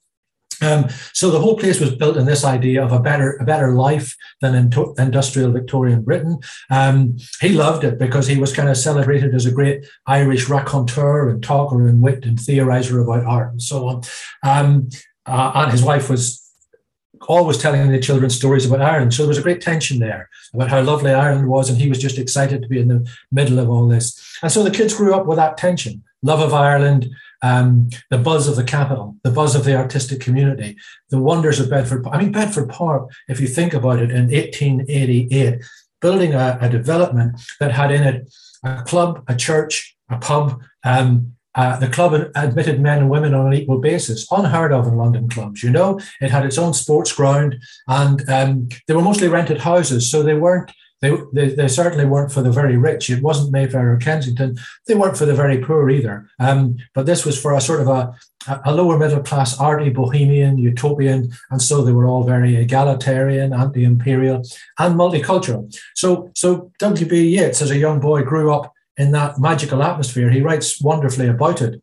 Um, 0.63 0.89
so 1.13 1.31
the 1.31 1.41
whole 1.41 1.57
place 1.57 1.81
was 1.81 1.95
built 1.95 2.17
in 2.17 2.27
this 2.27 2.45
idea 2.45 2.85
of 2.85 2.93
a 2.93 3.01
better 3.01 3.37
a 3.41 3.45
better 3.45 3.75
life 3.75 4.17
than 4.41 4.55
in 4.55 4.71
to- 4.71 4.95
industrial 4.99 5.53
Victorian 5.53 6.03
Britain. 6.03 6.39
Um, 6.71 7.17
he 7.41 7.51
loved 7.51 7.85
it 7.85 7.99
because 7.99 8.27
he 8.27 8.39
was 8.39 8.55
kind 8.55 8.69
of 8.69 8.77
celebrated 8.77 9.35
as 9.35 9.47
a 9.47 9.53
great 9.53 9.85
Irish 10.07 10.49
raconteur 10.49 11.29
and 11.29 11.43
talker 11.43 11.87
and 11.87 12.03
wit 12.03 12.25
and 12.25 12.39
theorizer 12.39 13.03
about 13.03 13.25
art 13.25 13.53
and 13.53 13.63
so 13.63 13.89
on. 13.89 14.03
Um, 14.43 14.89
uh, 15.27 15.53
and 15.55 15.73
his 15.73 15.83
wife 15.83 16.09
was 16.09 16.43
always 17.29 17.59
telling 17.59 17.91
the 17.91 18.01
children 18.01 18.31
stories 18.31 18.67
about 18.67 18.83
Ireland. 18.83 19.15
So 19.15 19.23
there 19.23 19.29
was 19.29 19.39
a 19.39 19.43
great 19.43 19.61
tension 19.61 19.99
there 19.99 20.29
about 20.55 20.71
how 20.71 20.83
lovely 20.83 21.13
Ireland 21.13 21.49
was, 21.49 21.71
and 21.71 21.79
he 21.79 21.89
was 21.89 21.99
just 21.99 22.19
excited 22.19 22.63
to 22.63 22.69
be 22.69 22.81
in 22.81 22.89
the 22.89 23.09
middle 23.31 23.59
of 23.59 23.71
all 23.71 23.87
this. 23.87 24.21
And 24.43 24.51
so 24.51 24.63
the 24.63 24.71
kids 24.71 24.95
grew 24.95 25.15
up 25.15 25.27
with 25.27 25.37
that 25.37 25.57
tension 25.57 26.03
love 26.23 26.41
of 26.41 26.55
Ireland, 26.55 27.11
um, 27.43 27.91
the 28.11 28.19
buzz 28.19 28.49
of 28.49 28.57
the 28.57 28.65
capital, 28.65 29.17
the 29.25 29.31
buzz 29.31 29.55
of 29.55 29.65
the 29.65 29.77
artistic 29.77 30.21
community, 30.21 30.77
the 31.11 31.19
wonders 31.19 31.59
of 31.61 31.71
Bedford. 31.71 32.07
I 32.11 32.19
mean, 32.19 32.33
Bedford 32.33 32.69
Park, 32.69 33.11
if 33.29 33.41
you 33.41 33.49
think 33.49 33.75
about 33.75 33.99
it, 33.99 34.11
in 34.11 34.29
1888, 34.29 35.63
building 36.01 36.35
a, 36.35 36.59
a 36.61 36.69
development 36.69 37.41
that 37.61 37.73
had 37.73 37.91
in 37.91 38.03
it 38.03 38.33
a 38.65 38.83
club, 38.83 39.25
a 39.29 39.35
church, 39.35 39.97
a 40.09 40.19
pub. 40.19 40.63
Um, 40.85 41.35
uh, 41.55 41.79
the 41.79 41.89
club 41.89 42.15
admitted 42.35 42.81
men 42.81 42.99
and 42.99 43.11
women 43.11 43.35
on 43.35 43.47
an 43.47 43.53
equal 43.53 43.79
basis, 43.79 44.27
unheard 44.31 44.73
of 44.73 44.87
in 44.87 44.97
London 44.97 45.29
clubs. 45.29 45.63
You 45.63 45.71
know, 45.71 46.01
it 46.21 46.31
had 46.31 46.47
its 46.47 46.57
own 46.57 46.73
sports 46.73 47.13
ground, 47.13 47.57
and 47.87 48.29
um, 48.31 48.69
they 48.89 48.95
were 48.95 49.03
mostly 49.03 49.29
rented 49.29 49.59
houses, 49.59 50.11
so 50.11 50.23
they 50.23 50.35
weren't 50.35 50.73
they, 51.03 51.19
they, 51.33 51.49
they, 51.49 51.69
certainly 51.69 52.05
weren't 52.05 52.31
for 52.31 52.43
the 52.43 52.53
very 52.53 52.77
rich. 52.77 53.11
It 53.11 53.23
wasn't 53.23 53.53
Mayfair 53.53 53.93
or 53.93 53.97
Kensington. 53.97 54.57
They 54.87 54.95
weren't 54.95 55.17
for 55.17 55.27
the 55.27 55.35
very 55.35 55.59
poor 55.59 55.91
either. 55.91 56.29
Um, 56.39 56.77
but 56.95 57.07
this 57.07 57.27
was 57.27 57.41
for 57.41 57.53
a 57.55 57.61
sort 57.61 57.81
of 57.81 57.89
a, 57.89 58.15
a 58.65 58.73
lower 58.73 58.97
middle 58.97 59.21
class, 59.21 59.59
arty, 59.59 59.91
bohemian, 59.91 60.59
utopian. 60.59 61.33
And 61.51 61.61
so 61.61 61.83
they 61.83 61.91
were 61.91 62.07
all 62.07 62.23
very 62.23 62.55
egalitarian, 62.55 63.53
anti 63.53 63.83
imperial, 63.83 64.45
and 64.79 64.95
multicultural. 64.95 65.77
So, 65.97 66.31
so 66.37 66.71
W.B. 66.79 67.37
Yeats, 67.37 67.61
as 67.61 67.73
a 67.73 67.79
young 67.79 67.99
boy, 67.99 68.23
grew 68.23 68.55
up 68.55 68.73
in 68.97 69.11
that 69.11 69.41
magical 69.41 69.83
atmosphere. 69.83 70.31
He 70.31 70.41
writes 70.41 70.81
wonderfully 70.81 71.27
about 71.27 71.61
it 71.63 71.83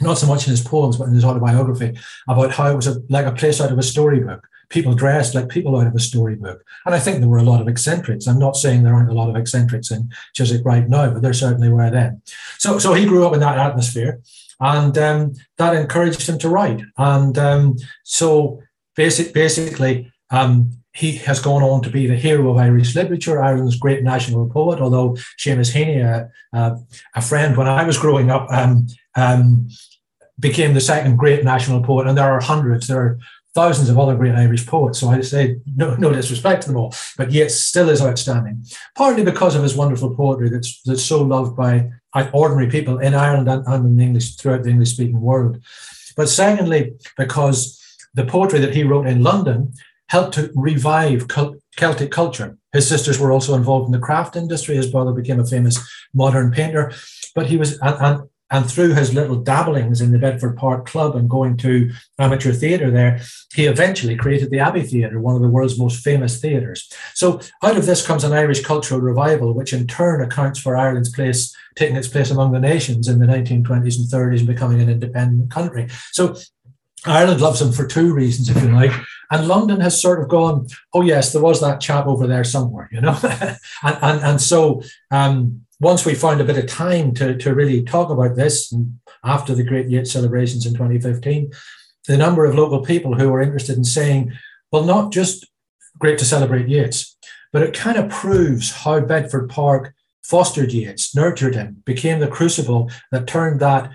not 0.00 0.18
so 0.18 0.26
much 0.26 0.46
in 0.46 0.50
his 0.50 0.60
poems, 0.62 0.98
but 0.98 1.08
in 1.08 1.14
his 1.14 1.24
autobiography, 1.24 1.96
about 2.28 2.50
how 2.50 2.70
it 2.70 2.76
was 2.76 2.86
a, 2.86 3.00
like 3.08 3.24
a 3.24 3.32
place 3.32 3.62
out 3.62 3.72
of 3.72 3.78
a 3.78 3.82
storybook 3.82 4.46
people 4.68 4.94
dressed 4.94 5.34
like 5.34 5.48
people 5.48 5.78
out 5.78 5.86
of 5.86 5.94
a 5.94 6.00
storybook. 6.00 6.64
And 6.84 6.94
I 6.94 6.98
think 6.98 7.18
there 7.18 7.28
were 7.28 7.38
a 7.38 7.42
lot 7.42 7.60
of 7.60 7.68
eccentrics. 7.68 8.26
I'm 8.26 8.38
not 8.38 8.56
saying 8.56 8.82
there 8.82 8.94
aren't 8.94 9.10
a 9.10 9.14
lot 9.14 9.30
of 9.30 9.36
eccentrics 9.36 9.90
in 9.90 10.10
Chiswick 10.34 10.64
right 10.64 10.88
now, 10.88 11.10
but 11.10 11.22
there 11.22 11.32
certainly 11.32 11.68
were 11.68 11.90
then. 11.90 12.22
So, 12.58 12.78
so 12.78 12.92
he 12.94 13.06
grew 13.06 13.26
up 13.26 13.34
in 13.34 13.40
that 13.40 13.58
atmosphere, 13.58 14.20
and 14.60 14.96
um, 14.98 15.34
that 15.58 15.74
encouraged 15.74 16.28
him 16.28 16.38
to 16.38 16.48
write. 16.48 16.80
And 16.96 17.36
um, 17.38 17.76
so, 18.04 18.62
basic, 18.94 19.32
basically, 19.32 20.10
um, 20.30 20.72
he 20.94 21.12
has 21.12 21.40
gone 21.40 21.62
on 21.62 21.82
to 21.82 21.90
be 21.90 22.06
the 22.06 22.16
hero 22.16 22.50
of 22.50 22.56
Irish 22.56 22.96
literature, 22.96 23.42
Ireland's 23.42 23.78
great 23.78 24.02
national 24.02 24.48
poet. 24.48 24.80
Although 24.80 25.10
Seamus 25.38 25.74
Heaney, 25.74 26.02
a, 26.02 26.30
a, 26.56 26.78
a 27.14 27.22
friend 27.22 27.56
when 27.56 27.68
I 27.68 27.84
was 27.84 27.98
growing 27.98 28.30
up, 28.30 28.50
um, 28.50 28.86
um, 29.14 29.68
became 30.38 30.74
the 30.74 30.80
second 30.80 31.16
great 31.16 31.44
national 31.44 31.82
poet, 31.82 32.06
and 32.06 32.16
there 32.16 32.30
are 32.30 32.40
hundreds. 32.40 32.86
There 32.86 33.00
are 33.00 33.18
thousands 33.56 33.88
of 33.88 33.98
other 33.98 34.14
great 34.14 34.34
Irish 34.34 34.66
poets. 34.66 35.00
So 35.00 35.08
I 35.08 35.22
say 35.22 35.56
no, 35.80 35.94
no 35.96 36.12
disrespect 36.12 36.62
to 36.62 36.68
them 36.68 36.76
all, 36.76 36.94
but 37.16 37.32
yet 37.32 37.50
still 37.50 37.88
is 37.88 38.02
outstanding. 38.02 38.56
Partly 38.94 39.24
because 39.24 39.56
of 39.56 39.62
his 39.62 39.74
wonderful 39.74 40.14
poetry 40.14 40.48
that's 40.50 40.70
that's 40.82 41.02
so 41.12 41.18
loved 41.22 41.56
by 41.56 41.72
ordinary 42.32 42.68
people 42.76 42.98
in 43.06 43.14
Ireland 43.14 43.48
and, 43.48 43.62
and 43.66 43.86
in 43.86 44.06
English 44.06 44.36
throughout 44.36 44.62
the 44.62 44.70
English 44.70 44.92
speaking 44.92 45.20
world. 45.20 45.54
But 46.18 46.28
secondly, 46.28 46.80
because 47.16 47.58
the 48.14 48.24
poetry 48.24 48.60
that 48.60 48.74
he 48.74 48.84
wrote 48.84 49.06
in 49.06 49.22
London 49.22 49.72
helped 50.08 50.34
to 50.34 50.50
revive 50.54 51.26
Celtic 51.76 52.10
culture. 52.10 52.56
His 52.72 52.88
sisters 52.88 53.18
were 53.18 53.32
also 53.32 53.54
involved 53.54 53.86
in 53.86 53.92
the 53.92 54.06
craft 54.06 54.36
industry. 54.36 54.76
His 54.76 54.90
brother 54.90 55.12
became 55.12 55.40
a 55.40 55.46
famous 55.46 55.76
modern 56.14 56.52
painter, 56.52 56.92
but 57.34 57.46
he 57.46 57.56
was 57.56 57.78
and, 57.80 57.96
and 58.06 58.16
and 58.50 58.70
through 58.70 58.94
his 58.94 59.12
little 59.12 59.36
dabblings 59.36 60.00
in 60.00 60.12
the 60.12 60.18
Bedford 60.18 60.56
Park 60.56 60.86
Club 60.86 61.16
and 61.16 61.28
going 61.28 61.56
to 61.58 61.90
amateur 62.18 62.52
theatre 62.52 62.90
there, 62.90 63.20
he 63.54 63.66
eventually 63.66 64.16
created 64.16 64.50
the 64.50 64.60
Abbey 64.60 64.82
Theatre, 64.82 65.20
one 65.20 65.34
of 65.34 65.42
the 65.42 65.48
world's 65.48 65.78
most 65.78 66.04
famous 66.04 66.40
theatres. 66.40 66.92
So 67.14 67.40
out 67.62 67.76
of 67.76 67.86
this 67.86 68.06
comes 68.06 68.22
an 68.22 68.32
Irish 68.32 68.62
cultural 68.62 69.00
revival, 69.00 69.52
which 69.52 69.72
in 69.72 69.86
turn 69.86 70.22
accounts 70.22 70.60
for 70.60 70.76
Ireland's 70.76 71.12
place, 71.12 71.54
taking 71.74 71.96
its 71.96 72.08
place 72.08 72.30
among 72.30 72.52
the 72.52 72.60
nations 72.60 73.08
in 73.08 73.18
the 73.18 73.26
1920s 73.26 73.98
and 73.98 74.08
30s 74.08 74.38
and 74.38 74.46
becoming 74.46 74.80
an 74.80 74.90
independent 74.90 75.50
country. 75.50 75.88
So 76.12 76.36
Ireland 77.04 77.40
loves 77.40 77.60
him 77.60 77.72
for 77.72 77.86
two 77.86 78.14
reasons, 78.14 78.48
if 78.48 78.62
you 78.62 78.72
like. 78.72 78.92
And 79.30 79.48
London 79.48 79.80
has 79.80 80.00
sort 80.00 80.20
of 80.20 80.28
gone, 80.28 80.68
oh, 80.94 81.02
yes, 81.02 81.32
there 81.32 81.42
was 81.42 81.60
that 81.60 81.80
chap 81.80 82.06
over 82.06 82.26
there 82.26 82.44
somewhere, 82.44 82.88
you 82.92 83.00
know? 83.00 83.18
and, 83.22 83.58
and, 83.82 84.20
and 84.20 84.40
so 84.40 84.82
um, 85.10 85.65
once 85.80 86.06
we 86.06 86.14
found 86.14 86.40
a 86.40 86.44
bit 86.44 86.56
of 86.56 86.66
time 86.66 87.12
to, 87.14 87.36
to 87.36 87.54
really 87.54 87.82
talk 87.82 88.10
about 88.10 88.36
this, 88.36 88.72
after 89.24 89.54
the 89.54 89.64
Great 89.64 89.88
Yeats 89.88 90.12
celebrations 90.12 90.64
in 90.64 90.72
2015, 90.72 91.50
the 92.06 92.16
number 92.16 92.44
of 92.44 92.54
local 92.54 92.82
people 92.82 93.14
who 93.14 93.28
were 93.28 93.42
interested 93.42 93.76
in 93.76 93.84
saying, 93.84 94.32
well, 94.70 94.84
not 94.84 95.12
just 95.12 95.46
great 95.98 96.18
to 96.18 96.24
celebrate 96.24 96.68
Yeats, 96.68 97.16
but 97.52 97.62
it 97.62 97.74
kind 97.74 97.98
of 97.98 98.10
proves 98.10 98.72
how 98.72 99.00
Bedford 99.00 99.50
Park 99.50 99.94
fostered 100.22 100.72
Yeats, 100.72 101.14
nurtured 101.14 101.54
him, 101.54 101.82
became 101.84 102.20
the 102.20 102.28
crucible 102.28 102.90
that 103.12 103.26
turned 103.26 103.60
that 103.60 103.90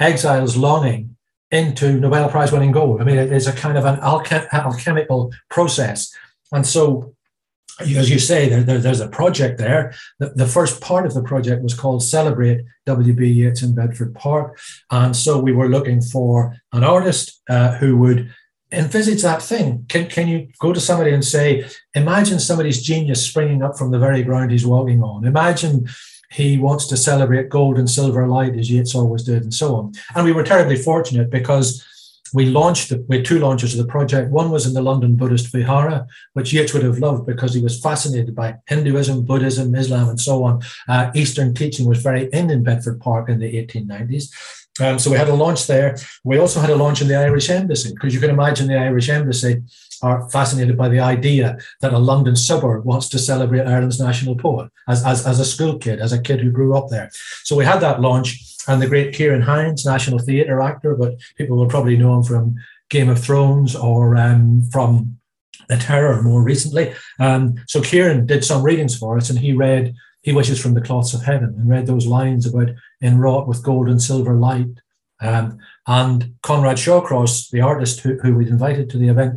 exile's 0.00 0.56
longing 0.56 1.16
into 1.50 1.98
Nobel 2.00 2.28
Prize 2.28 2.52
winning 2.52 2.72
gold. 2.72 3.00
I 3.00 3.04
mean, 3.04 3.16
it 3.16 3.32
is 3.32 3.46
a 3.46 3.52
kind 3.52 3.78
of 3.78 3.84
an 3.84 3.96
alchem- 3.96 4.50
alchemical 4.52 5.32
process. 5.50 6.12
And 6.52 6.66
so 6.66 7.13
as 7.80 8.10
you 8.10 8.18
say, 8.18 8.48
there, 8.48 8.62
there, 8.62 8.78
there's 8.78 9.00
a 9.00 9.08
project 9.08 9.58
there. 9.58 9.94
The, 10.18 10.30
the, 10.30 10.46
first 10.46 10.80
part 10.80 11.06
of 11.06 11.14
the 11.14 11.22
project 11.22 11.62
was 11.62 11.74
called 11.74 12.02
Celebrate 12.02 12.64
WB 12.86 13.34
Yeats 13.34 13.62
in 13.62 13.74
Bedford 13.74 14.14
Park. 14.14 14.58
And 14.90 15.16
so 15.16 15.40
we 15.40 15.52
were 15.52 15.68
looking 15.68 16.00
for 16.00 16.56
an 16.72 16.84
artist 16.84 17.42
uh, 17.48 17.76
who 17.76 17.96
would 17.98 18.32
envisage 18.70 19.22
that 19.22 19.42
thing. 19.42 19.86
Can, 19.88 20.08
can 20.08 20.28
you 20.28 20.48
go 20.60 20.72
to 20.72 20.80
somebody 20.80 21.12
and 21.12 21.24
say, 21.24 21.66
imagine 21.94 22.38
somebody's 22.38 22.82
genius 22.82 23.26
springing 23.26 23.62
up 23.62 23.76
from 23.76 23.90
the 23.90 23.98
very 23.98 24.22
ground 24.22 24.50
he's 24.50 24.66
walking 24.66 25.02
on? 25.02 25.26
Imagine 25.26 25.88
he 26.30 26.58
wants 26.58 26.86
to 26.88 26.96
celebrate 26.96 27.48
gold 27.48 27.78
and 27.78 27.88
silver 27.88 28.26
light 28.26 28.56
as 28.56 28.70
Yeats 28.70 28.94
always 28.94 29.22
did, 29.22 29.42
and 29.42 29.54
so 29.54 29.76
on. 29.76 29.92
And 30.14 30.24
we 30.24 30.32
were 30.32 30.42
terribly 30.42 30.76
fortunate 30.76 31.30
because 31.30 31.86
we 32.34 32.46
launched 32.46 32.92
we 33.08 33.16
had 33.16 33.24
two 33.24 33.38
launches 33.38 33.78
of 33.78 33.86
the 33.86 33.90
project. 33.90 34.30
One 34.30 34.50
was 34.50 34.66
in 34.66 34.74
the 34.74 34.82
London 34.82 35.16
Buddhist 35.16 35.52
Vihara, 35.52 36.06
which 36.32 36.52
Yeats 36.52 36.74
would 36.74 36.82
have 36.82 36.98
loved 36.98 37.26
because 37.26 37.54
he 37.54 37.62
was 37.62 37.80
fascinated 37.80 38.34
by 38.34 38.56
Hinduism, 38.66 39.24
Buddhism, 39.24 39.74
Islam, 39.74 40.08
and 40.08 40.20
so 40.20 40.42
on. 40.42 40.60
Uh, 40.88 41.10
Eastern 41.14 41.54
teaching 41.54 41.88
was 41.88 42.02
very 42.02 42.28
in 42.32 42.50
in 42.50 42.64
Bedford 42.64 43.00
Park 43.00 43.28
in 43.28 43.38
the 43.38 43.52
1890s. 43.64 44.30
Um, 44.80 44.98
so 44.98 45.08
we 45.10 45.16
had 45.16 45.28
a 45.28 45.34
launch 45.34 45.68
there. 45.68 45.96
We 46.24 46.38
also 46.38 46.60
had 46.60 46.70
a 46.70 46.76
launch 46.76 47.00
in 47.00 47.06
the 47.06 47.16
Irish 47.16 47.48
Embassy 47.48 47.92
because 47.94 48.12
you 48.12 48.18
can 48.18 48.30
imagine 48.30 48.66
the 48.66 48.76
Irish 48.76 49.08
Embassy 49.08 49.62
are 50.04 50.28
fascinated 50.36 50.76
by 50.76 50.88
the 50.90 51.00
idea 51.14 51.46
that 51.80 51.96
a 51.98 52.06
London 52.10 52.36
suburb 52.36 52.84
wants 52.84 53.08
to 53.08 53.18
celebrate 53.18 53.66
Ireland's 53.74 54.00
national 54.08 54.36
poet 54.36 54.70
as, 54.92 55.04
as, 55.04 55.26
as 55.26 55.40
a 55.40 55.50
school 55.54 55.78
kid, 55.84 55.98
as 55.98 56.12
a 56.12 56.22
kid 56.26 56.40
who 56.40 56.50
grew 56.58 56.76
up 56.78 56.88
there. 56.90 57.08
So 57.42 57.56
we 57.56 57.64
had 57.64 57.80
that 57.80 58.00
launch, 58.00 58.28
and 58.68 58.80
the 58.80 58.92
great 58.92 59.14
Ciarán 59.14 59.42
Hinds, 59.42 59.84
national 59.84 60.18
theatre 60.18 60.60
actor, 60.60 60.94
but 60.94 61.12
people 61.38 61.56
will 61.56 61.74
probably 61.74 61.96
know 61.96 62.16
him 62.16 62.22
from 62.22 62.54
Game 62.90 63.08
of 63.08 63.22
Thrones 63.22 63.74
or 63.74 64.16
um, 64.16 64.62
from 64.74 65.18
The 65.68 65.78
Terror 65.78 66.22
more 66.22 66.42
recently. 66.42 66.94
Um, 67.18 67.54
so 67.66 67.80
Ciarán 67.80 68.26
did 68.26 68.44
some 68.44 68.62
readings 68.62 68.96
for 68.96 69.16
us, 69.16 69.30
and 69.30 69.38
he 69.38 69.52
read 69.52 69.94
He 70.22 70.32
Wishes 70.32 70.60
from 70.60 70.74
the 70.74 70.86
Cloths 70.88 71.14
of 71.14 71.22
Heaven 71.24 71.50
and 71.58 71.68
read 71.68 71.86
those 71.86 72.06
lines 72.06 72.46
about 72.46 72.70
enwrought 73.02 73.48
with 73.48 73.62
gold 73.62 73.88
and 73.88 74.00
silver 74.02 74.34
light. 74.48 74.74
Um, 75.20 75.58
and 75.86 76.34
Conrad 76.42 76.76
Shawcross, 76.76 77.50
the 77.50 77.62
artist 77.62 78.00
who, 78.00 78.18
who 78.22 78.34
we'd 78.34 78.48
invited 78.48 78.90
to 78.90 78.98
the 78.98 79.08
event, 79.08 79.34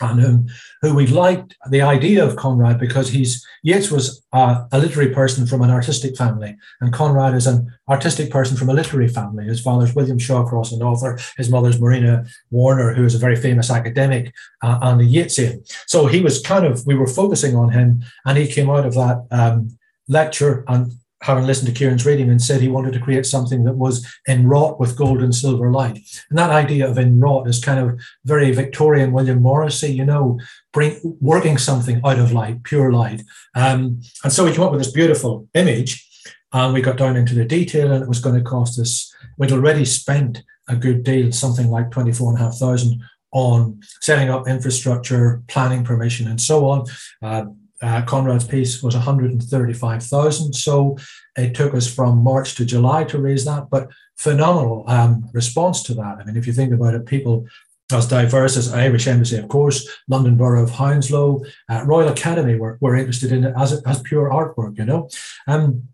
and 0.00 0.20
whom, 0.20 0.46
who 0.80 0.94
we 0.94 1.06
liked 1.06 1.56
the 1.70 1.82
idea 1.82 2.24
of 2.24 2.36
Conrad 2.36 2.78
because 2.78 3.10
he's 3.10 3.46
Yeats 3.62 3.90
was 3.90 4.24
a 4.32 4.66
literary 4.72 5.14
person 5.14 5.46
from 5.46 5.62
an 5.62 5.70
artistic 5.70 6.16
family, 6.16 6.56
and 6.80 6.92
Conrad 6.92 7.34
is 7.34 7.46
an 7.46 7.72
artistic 7.88 8.30
person 8.30 8.56
from 8.56 8.70
a 8.70 8.74
literary 8.74 9.08
family. 9.08 9.44
His 9.44 9.60
father's 9.60 9.94
William 9.94 10.18
Shawcross, 10.18 10.72
an 10.72 10.82
author. 10.82 11.18
His 11.36 11.48
mother's 11.48 11.80
Marina 11.80 12.24
Warner, 12.50 12.92
who 12.92 13.04
is 13.04 13.14
a 13.14 13.18
very 13.18 13.36
famous 13.36 13.70
academic 13.70 14.32
uh, 14.62 14.78
and 14.82 15.00
a 15.00 15.04
Yeatsian. 15.04 15.62
So 15.86 16.06
he 16.06 16.20
was 16.20 16.40
kind 16.40 16.66
of 16.66 16.84
we 16.86 16.94
were 16.94 17.06
focusing 17.06 17.54
on 17.54 17.70
him, 17.70 18.02
and 18.24 18.36
he 18.36 18.46
came 18.48 18.68
out 18.68 18.86
of 18.86 18.94
that 18.94 19.26
um, 19.30 19.78
lecture 20.08 20.64
and 20.66 20.92
having 21.22 21.44
listened 21.44 21.74
to 21.74 21.84
Ciarán's 21.84 22.04
reading 22.04 22.30
and 22.30 22.42
said 22.42 22.60
he 22.60 22.68
wanted 22.68 22.92
to 22.92 23.00
create 23.00 23.26
something 23.26 23.64
that 23.64 23.76
was 23.76 24.06
enwrought 24.28 24.78
with 24.78 24.96
gold 24.96 25.22
and 25.22 25.34
silver 25.34 25.70
light. 25.70 25.98
And 26.28 26.38
that 26.38 26.50
idea 26.50 26.88
of 26.88 26.96
enwrought 26.96 27.48
is 27.48 27.64
kind 27.64 27.80
of 27.80 27.98
very 28.24 28.50
Victorian 28.52 29.12
William 29.12 29.40
Morrissey, 29.40 29.92
you 29.92 30.04
know, 30.04 30.38
bring 30.72 31.16
working 31.20 31.58
something 31.58 32.00
out 32.04 32.18
of 32.18 32.32
light, 32.32 32.62
pure 32.64 32.92
light. 32.92 33.22
Um, 33.54 34.02
and 34.24 34.32
so 34.32 34.44
we 34.44 34.52
came 34.52 34.62
up 34.62 34.72
with 34.72 34.80
this 34.80 34.92
beautiful 34.92 35.48
image 35.54 36.08
and 36.52 36.74
we 36.74 36.82
got 36.82 36.98
down 36.98 37.16
into 37.16 37.34
the 37.34 37.44
detail 37.44 37.92
and 37.92 38.02
it 38.02 38.08
was 38.08 38.20
going 38.20 38.36
to 38.36 38.42
cost 38.42 38.78
us, 38.78 39.14
we'd 39.38 39.52
already 39.52 39.84
spent 39.84 40.42
a 40.68 40.76
good 40.76 41.02
deal, 41.02 41.32
something 41.32 41.68
like 41.68 41.90
24,500 41.90 43.00
on 43.32 43.80
setting 44.00 44.28
up 44.28 44.46
infrastructure, 44.46 45.42
planning 45.48 45.84
permission, 45.84 46.28
and 46.28 46.40
so 46.40 46.68
on. 46.68 46.84
Uh, 47.22 47.44
uh, 47.82 48.02
Conrad's 48.02 48.46
piece 48.46 48.82
was 48.82 48.94
135,000. 48.94 50.52
So 50.52 50.96
it 51.36 51.54
took 51.54 51.74
us 51.74 51.92
from 51.92 52.22
March 52.22 52.54
to 52.56 52.64
July 52.64 53.04
to 53.04 53.18
raise 53.18 53.44
that, 53.44 53.68
but 53.70 53.88
phenomenal 54.16 54.84
um, 54.86 55.28
response 55.32 55.82
to 55.84 55.94
that. 55.94 56.18
I 56.18 56.24
mean, 56.24 56.36
if 56.36 56.46
you 56.46 56.52
think 56.52 56.72
about 56.72 56.94
it, 56.94 57.06
people 57.06 57.46
as 57.92 58.08
diverse 58.08 58.56
as 58.56 58.72
Irish 58.72 59.06
Embassy, 59.06 59.36
of 59.36 59.48
course, 59.48 59.86
London 60.08 60.36
Borough 60.36 60.62
of 60.62 60.70
Hounslow, 60.70 61.44
uh, 61.68 61.82
Royal 61.84 62.08
Academy 62.08 62.56
were, 62.56 62.78
were 62.80 62.96
interested 62.96 63.32
in 63.32 63.44
it 63.44 63.54
as, 63.58 63.82
as 63.82 64.00
pure 64.00 64.30
artwork, 64.30 64.78
you 64.78 64.84
know. 64.84 65.10
Um, 65.46 65.88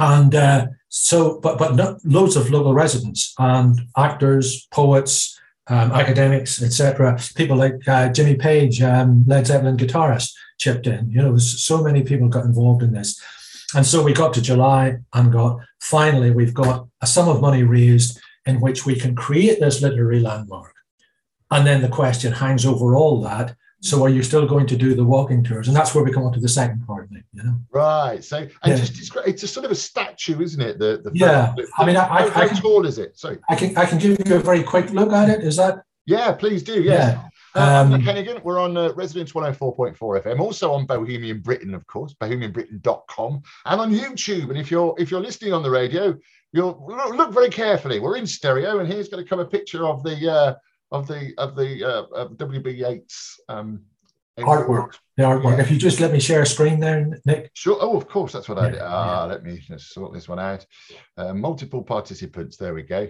and 0.00 0.34
uh, 0.34 0.66
so, 0.88 1.38
but 1.40 1.58
but 1.58 1.74
not, 1.74 2.04
loads 2.04 2.36
of 2.36 2.50
local 2.50 2.74
residents 2.74 3.34
and 3.38 3.80
actors, 3.96 4.66
poets, 4.70 5.38
um, 5.68 5.92
academics, 5.92 6.62
etc. 6.62 7.18
People 7.34 7.56
like 7.56 7.86
uh, 7.86 8.08
Jimmy 8.10 8.36
Page, 8.36 8.80
um, 8.82 9.24
Led 9.26 9.46
Zeppelin 9.46 9.76
guitarist, 9.76 10.32
chipped 10.58 10.86
in. 10.86 11.10
You 11.10 11.22
know, 11.22 11.38
so 11.38 11.82
many 11.82 12.02
people 12.02 12.28
got 12.28 12.44
involved 12.44 12.82
in 12.82 12.92
this. 12.92 13.20
And 13.74 13.86
so 13.86 14.02
we 14.02 14.12
got 14.12 14.32
to 14.34 14.42
July 14.42 14.98
and 15.12 15.32
got 15.32 15.60
finally, 15.80 16.30
we've 16.30 16.54
got 16.54 16.86
a 17.00 17.06
sum 17.06 17.28
of 17.28 17.40
money 17.40 17.62
raised 17.62 18.20
in 18.46 18.60
which 18.60 18.86
we 18.86 18.94
can 18.96 19.14
create 19.14 19.60
this 19.60 19.82
literary 19.82 20.20
landmark. 20.20 20.74
And 21.50 21.66
then 21.66 21.82
the 21.82 21.88
question 21.88 22.32
hangs 22.32 22.66
over 22.66 22.94
all 22.94 23.22
that. 23.22 23.54
So 23.80 24.02
are 24.02 24.08
you 24.08 24.22
still 24.24 24.46
going 24.46 24.66
to 24.66 24.76
do 24.76 24.94
the 24.94 25.04
walking 25.04 25.44
tours? 25.44 25.68
And 25.68 25.76
that's 25.76 25.94
where 25.94 26.02
we 26.02 26.12
come 26.12 26.24
on 26.24 26.32
to 26.32 26.40
the 26.40 26.48
second 26.48 26.84
part 26.84 27.04
of 27.04 27.16
it, 27.16 27.24
you 27.32 27.44
know? 27.44 27.54
Right. 27.70 28.24
So 28.24 28.38
and 28.38 28.50
yeah. 28.64 28.76
just 28.76 28.94
describe 28.94 29.28
it's 29.28 29.44
a 29.44 29.48
sort 29.48 29.66
of 29.66 29.70
a 29.70 29.76
statue, 29.76 30.40
isn't 30.40 30.60
it? 30.60 30.78
The, 30.78 31.00
the 31.04 31.12
yeah. 31.14 31.54
I 31.76 31.86
mean, 31.86 31.96
I, 31.96 32.04
how, 32.04 32.40
I, 32.40 32.48
how 32.48 32.60
tall 32.60 32.86
is 32.86 32.98
it? 32.98 33.16
Sorry. 33.16 33.38
I 33.48 33.54
can 33.54 33.76
I 33.76 33.86
can 33.86 33.98
give 33.98 34.18
you 34.26 34.34
a 34.34 34.40
very 34.40 34.64
quick 34.64 34.90
look 34.90 35.12
at 35.12 35.28
it. 35.28 35.44
Is 35.44 35.56
that 35.56 35.84
yeah, 36.06 36.32
please 36.32 36.62
do. 36.62 36.82
Yes. 36.82 37.14
Yeah. 37.14 37.28
Um, 37.54 37.92
um, 37.92 38.02
Hennigan, 38.02 38.42
we're 38.44 38.58
on 38.58 38.76
uh, 38.76 38.92
Resonance 38.94 39.32
104.4 39.32 39.96
FM, 39.96 40.40
also 40.40 40.72
on 40.72 40.86
Bohemian 40.86 41.40
Britain, 41.40 41.74
of 41.74 41.86
course, 41.86 42.14
bohemianbritain.com, 42.14 43.42
and 43.66 43.80
on 43.80 43.92
YouTube. 43.92 44.50
And 44.50 44.58
if 44.58 44.70
you're 44.70 44.94
if 44.98 45.10
you're 45.10 45.20
listening 45.20 45.52
on 45.52 45.62
the 45.62 45.70
radio, 45.70 46.16
you'll 46.52 46.84
look 46.86 47.32
very 47.32 47.48
carefully. 47.48 48.00
We're 48.00 48.16
in 48.16 48.26
stereo, 48.26 48.78
and 48.78 48.90
here's 48.90 49.08
going 49.08 49.22
to 49.22 49.28
come 49.28 49.40
a 49.40 49.44
picture 49.44 49.86
of 49.86 50.02
the 50.02 50.30
uh, 50.30 50.54
of 50.92 51.06
the 51.06 51.34
of 51.38 51.56
the 51.56 51.84
uh, 51.84 52.02
of 52.14 52.32
WB 52.32 52.76
Yeats 52.76 53.40
um, 53.48 53.82
artwork. 54.38 54.94
The 55.16 55.24
artwork. 55.24 55.56
Yeah. 55.56 55.62
If 55.62 55.70
you 55.70 55.78
just 55.78 56.00
let 56.00 56.12
me 56.12 56.20
share 56.20 56.42
a 56.42 56.46
screen 56.46 56.80
there, 56.80 57.18
Nick. 57.24 57.50
Sure. 57.54 57.78
Oh, 57.80 57.96
of 57.96 58.08
course. 58.08 58.32
That's 58.32 58.48
what 58.48 58.58
yeah, 58.58 58.64
I 58.64 58.70
did. 58.70 58.80
Ah, 58.82 59.22
yeah. 59.22 59.24
let 59.24 59.42
me 59.42 59.58
just 59.58 59.92
sort 59.92 60.12
this 60.12 60.28
one 60.28 60.38
out. 60.38 60.64
Uh, 61.16 61.34
multiple 61.34 61.82
participants. 61.82 62.56
There 62.56 62.74
we 62.74 62.82
go. 62.82 63.08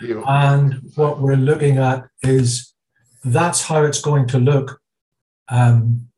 You. 0.00 0.24
And 0.26 0.80
what 0.96 1.20
we're 1.20 1.36
looking 1.36 1.78
at 1.78 2.08
is 2.22 2.74
that's 3.26 3.62
how 3.62 3.84
it's 3.84 4.00
going 4.00 4.26
to 4.28 4.38
look 4.38 4.80
um, 5.48 6.08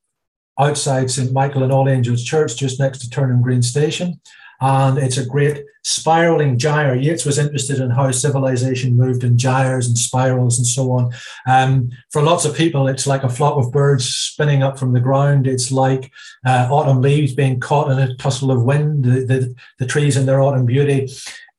outside 0.59 1.11
St. 1.11 1.33
Michael 1.33 1.63
and 1.63 1.73
All 1.73 1.89
Angels 1.89 2.23
Church, 2.23 2.57
just 2.57 2.79
next 2.79 2.99
to 2.99 3.11
Turnham 3.11 3.43
Green 3.43 3.63
Station. 3.63 4.21
And 4.61 4.99
it's 4.99 5.19
a 5.19 5.25
great 5.25 5.65
spiraling 5.85 6.59
gyre. 6.59 6.97
Yeats 6.97 7.25
was 7.25 7.39
interested 7.39 7.79
in 7.79 7.91
how 7.91 8.11
civilization 8.11 8.97
moved 8.97 9.23
in 9.23 9.39
gyres 9.39 9.87
and 9.87 9.97
spirals 9.97 10.59
and 10.59 10.67
so 10.67 10.91
on. 10.91 11.13
Um, 11.47 11.91
for 12.11 12.23
lots 12.23 12.45
of 12.45 12.57
people, 12.57 12.89
it's 12.89 13.07
like 13.07 13.23
a 13.23 13.29
flock 13.29 13.57
of 13.57 13.73
birds 13.73 14.05
spinning 14.07 14.65
up 14.65 14.77
from 14.77 14.93
the 14.93 15.01
ground. 15.01 15.47
It's 15.47 15.71
like 15.71 16.11
uh, 16.45 16.69
autumn 16.71 17.01
leaves 17.01 17.35
being 17.35 17.61
caught 17.61 17.91
in 17.93 18.01
a 18.01 18.17
tussle 18.17 18.51
of 18.51 18.65
wind, 18.65 19.05
the, 19.05 19.25
the, 19.25 19.55
the 19.79 19.87
trees 19.87 20.17
in 20.17 20.27
their 20.27 20.43
autumn 20.43 20.67
beauty. 20.67 21.09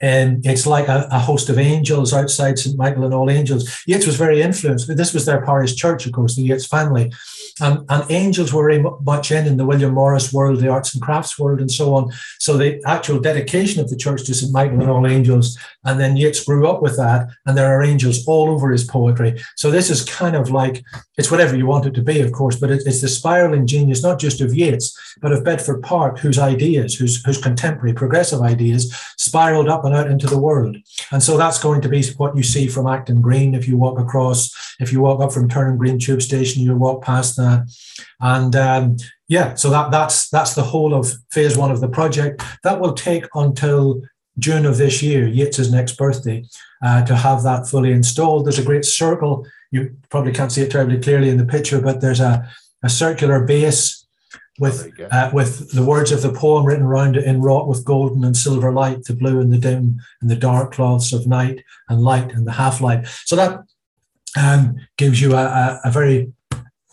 And 0.01 0.45
it's 0.45 0.65
like 0.65 0.87
a, 0.87 1.07
a, 1.11 1.19
host 1.19 1.49
of 1.49 1.59
angels 1.59 2.13
outside 2.13 2.57
St. 2.57 2.77
Michael 2.77 3.03
and 3.03 3.13
All 3.13 3.29
Angels. 3.29 3.83
Yeats 3.85 4.05
was 4.05 4.15
very 4.15 4.41
influenced. 4.41 4.87
This 4.95 5.13
was 5.13 5.25
their 5.25 5.45
parish 5.45 5.75
church, 5.75 6.05
of 6.05 6.13
course, 6.13 6.35
the 6.35 6.43
Yeats 6.43 6.65
family. 6.65 7.11
And, 7.61 7.85
and 7.89 8.09
angels 8.09 8.53
were 8.53 8.69
very 8.69 8.81
much 9.01 9.31
in 9.31 9.45
in 9.45 9.57
the 9.57 9.65
William 9.65 9.93
Morris 9.93 10.31
world, 10.31 10.59
the 10.59 10.69
arts 10.69 10.93
and 10.93 11.03
crafts 11.03 11.37
world, 11.37 11.59
and 11.59 11.69
so 11.69 11.93
on. 11.95 12.11
So 12.39 12.55
the 12.55 12.81
actual 12.85 13.19
dedication 13.19 13.81
of 13.81 13.89
the 13.89 13.97
church 13.97 14.23
to 14.25 14.33
St. 14.33 14.53
Michael 14.53 14.79
and 14.79 14.89
All 14.89 15.05
Angels, 15.05 15.57
and 15.83 15.99
then 15.99 16.15
Yeats 16.15 16.43
grew 16.45 16.67
up 16.67 16.81
with 16.81 16.95
that, 16.95 17.27
and 17.45 17.57
there 17.57 17.67
are 17.67 17.83
angels 17.83 18.25
all 18.25 18.49
over 18.49 18.71
his 18.71 18.85
poetry. 18.85 19.41
So 19.57 19.69
this 19.69 19.89
is 19.89 20.05
kind 20.05 20.35
of 20.35 20.49
like 20.49 20.83
it's 21.17 21.31
whatever 21.31 21.57
you 21.57 21.65
want 21.65 21.85
it 21.85 21.93
to 21.95 22.01
be, 22.01 22.21
of 22.21 22.31
course, 22.31 22.55
but 22.55 22.71
it, 22.71 22.83
it's 22.85 23.01
the 23.01 23.09
spiraling 23.09 23.67
genius, 23.67 24.03
not 24.03 24.19
just 24.19 24.39
of 24.39 24.55
Yeats, 24.55 24.97
but 25.21 25.33
of 25.33 25.43
Bedford 25.43 25.83
Park, 25.83 26.19
whose 26.19 26.39
ideas, 26.39 26.95
whose, 26.95 27.23
whose 27.25 27.41
contemporary 27.41 27.93
progressive 27.93 28.41
ideas 28.41 28.93
spiraled 29.17 29.67
up 29.67 29.83
and 29.89 29.97
out 29.97 30.09
into 30.09 30.27
the 30.27 30.39
world. 30.39 30.77
And 31.11 31.21
so 31.21 31.37
that's 31.37 31.61
going 31.61 31.81
to 31.81 31.89
be 31.89 32.03
what 32.17 32.35
you 32.35 32.43
see 32.43 32.67
from 32.67 32.87
Acton 32.87 33.21
Green 33.21 33.53
if 33.53 33.67
you 33.67 33.77
walk 33.77 33.99
across, 33.99 34.53
if 34.79 34.91
you 34.91 35.01
walk 35.01 35.21
up 35.21 35.31
from 35.31 35.49
Turnham 35.49 35.77
Green 35.77 35.99
Tube 35.99 36.21
Station, 36.21 36.63
you'll 36.63 36.77
walk 36.77 37.03
past 37.03 37.35
that. 37.37 37.67
And 38.19 38.55
um, 38.55 38.97
yeah, 39.27 39.55
so 39.55 39.69
that 39.69 39.91
that's 39.91 40.29
that's 40.29 40.55
the 40.55 40.63
whole 40.63 40.93
of 40.93 41.13
phase 41.31 41.57
one 41.57 41.71
of 41.71 41.81
the 41.81 41.89
project. 41.89 42.43
That 42.63 42.79
will 42.79 42.93
take 42.93 43.25
until 43.35 44.01
June 44.37 44.65
of 44.65 44.77
this 44.77 45.01
year, 45.01 45.27
Yeats's 45.27 45.71
next 45.71 45.97
birthday, 45.97 46.45
uh, 46.83 47.05
to 47.05 47.15
have 47.15 47.43
that 47.43 47.67
fully 47.67 47.91
installed. 47.91 48.45
There's 48.45 48.59
a 48.59 48.63
great 48.63 48.85
circle. 48.85 49.45
You 49.71 49.95
probably 50.09 50.31
can't 50.31 50.51
see 50.51 50.61
it 50.61 50.71
terribly 50.71 50.99
clearly 50.99 51.29
in 51.29 51.37
the 51.37 51.45
picture, 51.45 51.81
but 51.81 52.01
there's 52.01 52.19
a, 52.19 52.49
a 52.83 52.89
circular 52.89 53.43
base 53.45 53.98
with 54.59 54.91
uh, 55.11 55.29
with 55.33 55.71
the 55.71 55.83
words 55.83 56.11
of 56.11 56.21
the 56.21 56.31
poem 56.31 56.65
written 56.65 56.85
around 56.85 57.15
it 57.15 57.23
in 57.23 57.41
wrought 57.41 57.67
with 57.67 57.85
golden 57.85 58.23
and 58.23 58.35
silver 58.35 58.71
light, 58.71 59.03
the 59.03 59.15
blue 59.15 59.39
and 59.39 59.51
the 59.51 59.57
dim 59.57 59.99
and 60.21 60.29
the 60.29 60.35
dark 60.35 60.73
cloths 60.73 61.13
of 61.13 61.27
night 61.27 61.63
and 61.87 62.01
light 62.01 62.33
and 62.33 62.45
the 62.45 62.51
half 62.51 62.81
light. 62.81 63.07
So 63.25 63.35
that 63.35 63.63
um, 64.37 64.75
gives 64.97 65.21
you 65.21 65.33
a, 65.33 65.43
a, 65.43 65.81
a 65.85 65.91
very 65.91 66.33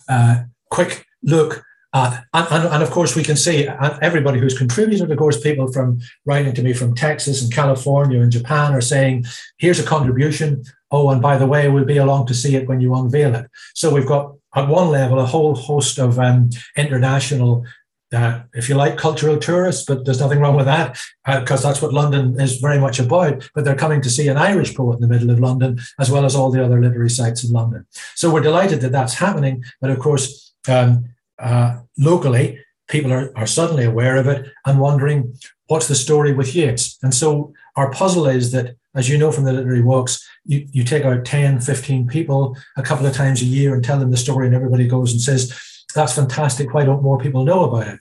uh, 0.08 0.44
quick 0.70 1.06
look 1.22 1.64
Uh, 1.92 2.18
and, 2.34 2.46
and, 2.50 2.64
and, 2.74 2.82
of 2.82 2.90
course, 2.90 3.16
we 3.16 3.24
can 3.24 3.36
see 3.36 3.66
everybody 4.02 4.38
who's 4.38 4.58
contributed, 4.58 5.10
of 5.10 5.18
course, 5.18 5.40
people 5.40 5.72
from 5.72 5.98
writing 6.26 6.54
to 6.54 6.62
me 6.62 6.74
from 6.74 6.94
Texas 6.94 7.40
and 7.40 7.50
California 7.50 8.20
and 8.20 8.30
Japan 8.30 8.74
are 8.74 8.82
saying, 8.82 9.24
here's 9.56 9.80
a 9.80 9.90
contribution. 9.94 10.62
Oh, 10.90 11.08
and 11.10 11.22
by 11.22 11.38
the 11.38 11.46
way, 11.46 11.70
we'll 11.70 11.94
be 11.94 11.96
along 11.96 12.26
to 12.26 12.34
see 12.34 12.54
it 12.54 12.68
when 12.68 12.80
you 12.82 12.94
unveil 12.94 13.34
it. 13.34 13.46
So 13.74 13.94
we've 13.94 14.12
got, 14.14 14.34
at 14.56 14.68
one 14.68 14.90
level, 14.90 15.20
a 15.20 15.26
whole 15.26 15.54
host 15.54 15.98
of 15.98 16.18
um, 16.18 16.50
international 16.76 17.64
uh, 18.12 18.42
if 18.54 18.68
you 18.68 18.74
like, 18.74 18.96
cultural 18.96 19.36
tourists, 19.36 19.84
but 19.84 20.04
there's 20.04 20.20
nothing 20.20 20.38
wrong 20.38 20.56
with 20.56 20.66
that 20.66 20.98
because 21.26 21.64
uh, 21.64 21.68
that's 21.68 21.82
what 21.82 21.92
London 21.92 22.40
is 22.40 22.58
very 22.58 22.78
much 22.78 22.98
about. 22.98 23.48
But 23.54 23.64
they're 23.64 23.74
coming 23.74 24.00
to 24.02 24.10
see 24.10 24.28
an 24.28 24.36
Irish 24.36 24.74
poet 24.74 24.96
in 24.96 25.00
the 25.00 25.08
middle 25.08 25.30
of 25.30 25.40
London, 25.40 25.80
as 25.98 26.10
well 26.10 26.24
as 26.24 26.34
all 26.34 26.50
the 26.50 26.64
other 26.64 26.80
literary 26.80 27.10
sites 27.10 27.44
in 27.44 27.52
London. 27.52 27.86
So 28.14 28.32
we're 28.32 28.42
delighted 28.42 28.80
that 28.82 28.92
that's 28.92 29.14
happening. 29.14 29.64
But 29.80 29.90
of 29.90 29.98
course, 29.98 30.54
um, 30.68 31.06
uh, 31.38 31.80
locally, 31.98 32.60
people 32.88 33.12
are, 33.12 33.32
are 33.36 33.46
suddenly 33.46 33.84
aware 33.84 34.16
of 34.16 34.28
it 34.28 34.52
and 34.64 34.80
wondering 34.80 35.34
what's 35.66 35.88
the 35.88 35.94
story 35.96 36.32
with 36.32 36.54
Yeats. 36.54 36.98
And 37.02 37.12
so 37.12 37.52
our 37.74 37.90
puzzle 37.90 38.26
is 38.26 38.52
that, 38.52 38.76
as 38.96 39.08
you 39.08 39.18
know 39.18 39.30
from 39.30 39.44
the 39.44 39.52
literary 39.52 39.82
walks, 39.82 40.26
you, 40.44 40.66
you 40.72 40.82
take 40.82 41.04
out 41.04 41.24
10, 41.24 41.60
15 41.60 42.08
people 42.08 42.56
a 42.76 42.82
couple 42.82 43.06
of 43.06 43.14
times 43.14 43.42
a 43.42 43.44
year 43.44 43.74
and 43.74 43.84
tell 43.84 43.98
them 43.98 44.10
the 44.10 44.16
story, 44.16 44.46
and 44.46 44.56
everybody 44.56 44.88
goes 44.88 45.12
and 45.12 45.20
says, 45.20 45.56
that's 45.94 46.14
fantastic. 46.14 46.74
Why 46.74 46.84
don't 46.84 47.02
more 47.02 47.18
people 47.18 47.44
know 47.44 47.64
about 47.64 47.88
it? 47.88 48.00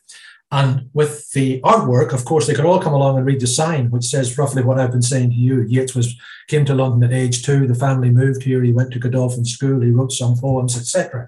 And 0.52 0.90
with 0.94 1.32
the 1.32 1.60
artwork, 1.62 2.14
of 2.14 2.24
course, 2.24 2.48
they 2.48 2.54
could 2.54 2.66
all 2.66 2.82
come 2.82 2.94
along 2.94 3.18
and 3.18 3.26
read 3.26 3.42
the 3.42 3.48
sign, 3.48 3.90
which 3.90 4.06
says 4.06 4.38
roughly 4.38 4.64
what 4.64 4.80
I've 4.80 4.92
been 4.92 5.02
saying 5.02 5.32
to 5.32 5.36
you. 5.36 5.64
Yeats 5.64 5.96
was 5.96 6.16
came 6.48 6.66
to 6.66 6.76
London 6.76 7.04
at 7.04 7.18
age 7.18 7.44
two. 7.44 7.68
The 7.68 7.76
family 7.76 8.12
moved 8.12 8.44
here. 8.44 8.64
He 8.64 8.72
went 8.72 8.92
to 8.94 9.00
Godolphin 9.00 9.44
School. 9.44 9.82
He 9.82 9.90
wrote 9.90 10.12
some 10.12 10.38
poems, 10.38 10.78
etc. 10.78 11.28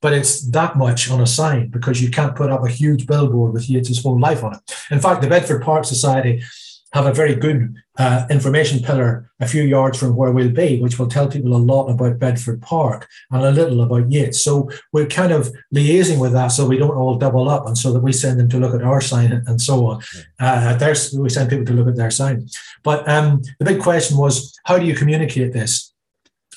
But 0.00 0.14
it's 0.14 0.50
that 0.50 0.76
much 0.76 1.10
on 1.10 1.20
a 1.20 1.26
sign 1.26 1.68
because 1.68 2.02
you 2.02 2.10
can't 2.10 2.34
put 2.34 2.50
up 2.50 2.64
a 2.64 2.70
huge 2.70 3.06
billboard 3.06 3.52
with 3.52 3.68
Yeats's 3.68 4.02
whole 4.02 4.18
life 4.18 4.42
on 4.42 4.54
it. 4.54 4.60
In 4.90 5.00
fact, 5.00 5.22
the 5.22 5.28
Bedford 5.28 5.62
Park 5.62 5.84
Society 5.84 6.42
have 6.94 7.06
a 7.06 7.12
very 7.12 7.34
good 7.34 7.74
uh, 7.98 8.24
information 8.30 8.80
pillar 8.80 9.28
a 9.40 9.48
few 9.48 9.64
yards 9.64 9.98
from 9.98 10.14
where 10.14 10.30
we'll 10.30 10.48
be, 10.48 10.80
which 10.80 10.96
will 10.96 11.08
tell 11.08 11.28
people 11.28 11.54
a 11.54 11.58
lot 11.58 11.88
about 11.88 12.20
Bedford 12.20 12.62
Park 12.62 13.08
and 13.32 13.42
a 13.42 13.50
little 13.50 13.82
about 13.82 14.10
Yeats. 14.12 14.40
So 14.40 14.70
we're 14.92 15.06
kind 15.06 15.32
of 15.32 15.52
liaising 15.74 16.20
with 16.20 16.32
that 16.32 16.48
so 16.48 16.66
we 16.66 16.78
don't 16.78 16.96
all 16.96 17.16
double 17.16 17.48
up 17.48 17.66
and 17.66 17.76
so 17.76 17.92
that 17.92 18.00
we 18.00 18.12
send 18.12 18.38
them 18.38 18.48
to 18.48 18.60
look 18.60 18.74
at 18.74 18.84
our 18.84 19.00
sign 19.00 19.42
and 19.46 19.60
so 19.60 19.86
on. 19.86 20.02
Uh, 20.38 20.76
there's, 20.76 21.12
we 21.12 21.28
send 21.28 21.50
people 21.50 21.66
to 21.66 21.72
look 21.72 21.88
at 21.88 21.96
their 21.96 22.12
sign. 22.12 22.48
But 22.84 23.06
um, 23.08 23.42
the 23.58 23.64
big 23.64 23.82
question 23.82 24.16
was, 24.16 24.56
how 24.64 24.78
do 24.78 24.86
you 24.86 24.94
communicate 24.94 25.52
this? 25.52 25.92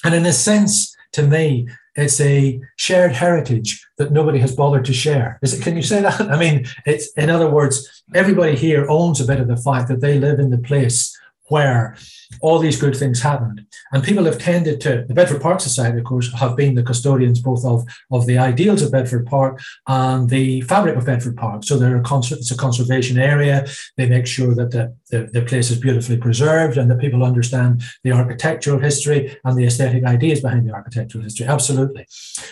And 0.04 0.14
in 0.14 0.26
a 0.28 0.34
sense, 0.34 0.96
to 1.14 1.24
me, 1.24 1.68
it's 1.98 2.22
a 2.22 2.62
shared 2.78 3.12
heritage 3.12 3.86
that 3.98 4.12
nobody 4.12 4.40
has 4.40 4.56
bothered 4.56 4.86
to 4.86 4.94
share. 4.94 5.40
Is 5.42 5.54
it? 5.54 5.64
Can 5.64 5.76
you 5.76 5.82
say 5.82 6.02
that? 6.02 6.22
I 6.32 6.38
mean, 6.38 6.66
it's 6.86 7.12
in 7.14 7.30
other 7.30 7.50
words, 7.50 8.04
everybody 8.14 8.56
here 8.56 8.88
owns 8.90 9.20
a 9.20 9.26
bit 9.26 9.40
of 9.40 9.48
the 9.48 9.58
fact 9.58 9.90
that 9.90 10.02
they 10.02 10.20
live 10.20 10.40
in 10.40 10.52
the 10.52 10.60
place 10.60 11.18
where 11.48 11.96
all 12.42 12.60
these 12.60 12.80
good 12.80 12.96
things 12.96 13.22
happened. 13.22 13.66
And 13.92 14.04
people 14.04 14.26
have 14.26 14.38
tended 14.38 14.82
to, 14.82 15.06
the 15.08 15.14
Bedford 15.14 15.42
Park 15.42 15.62
Society, 15.62 15.98
of 16.00 16.04
course, 16.04 16.32
have 16.34 16.56
been 16.56 16.76
the 16.76 16.84
custodians 16.84 17.40
both 17.40 17.64
of, 17.66 17.86
of 18.12 18.26
the 18.26 18.38
ideals 18.38 18.82
of 18.82 18.92
Bedford 18.92 19.26
Park 19.26 19.62
and 19.88 20.30
the 20.30 20.62
fabric 20.62 20.96
of 20.96 21.06
Bedford 21.06 21.38
Park. 21.38 21.64
So 21.64 21.78
they're 21.78 21.98
a 21.98 22.18
it's 22.18 22.52
a 22.52 22.58
conservation 22.58 23.18
area. 23.18 23.66
They 23.96 24.10
make 24.10 24.28
sure 24.28 24.54
that 24.56 24.72
the, 24.72 24.96
the, 25.10 25.30
the 25.32 25.42
place 25.42 25.72
is 25.72 25.80
beautifully 25.80 26.18
preserved 26.18 26.78
and 26.78 26.92
that 26.92 27.00
people 27.00 27.24
understand 27.24 27.84
the 28.04 28.12
architectural 28.12 28.80
history 28.80 29.38
and 29.44 29.58
the 29.58 29.66
aesthetic 29.66 30.04
ideas 30.04 30.42
behind 30.42 30.68
the 30.68 30.74
architectural 30.74 31.24
history. 31.24 31.46
Absolutely. 31.46 32.08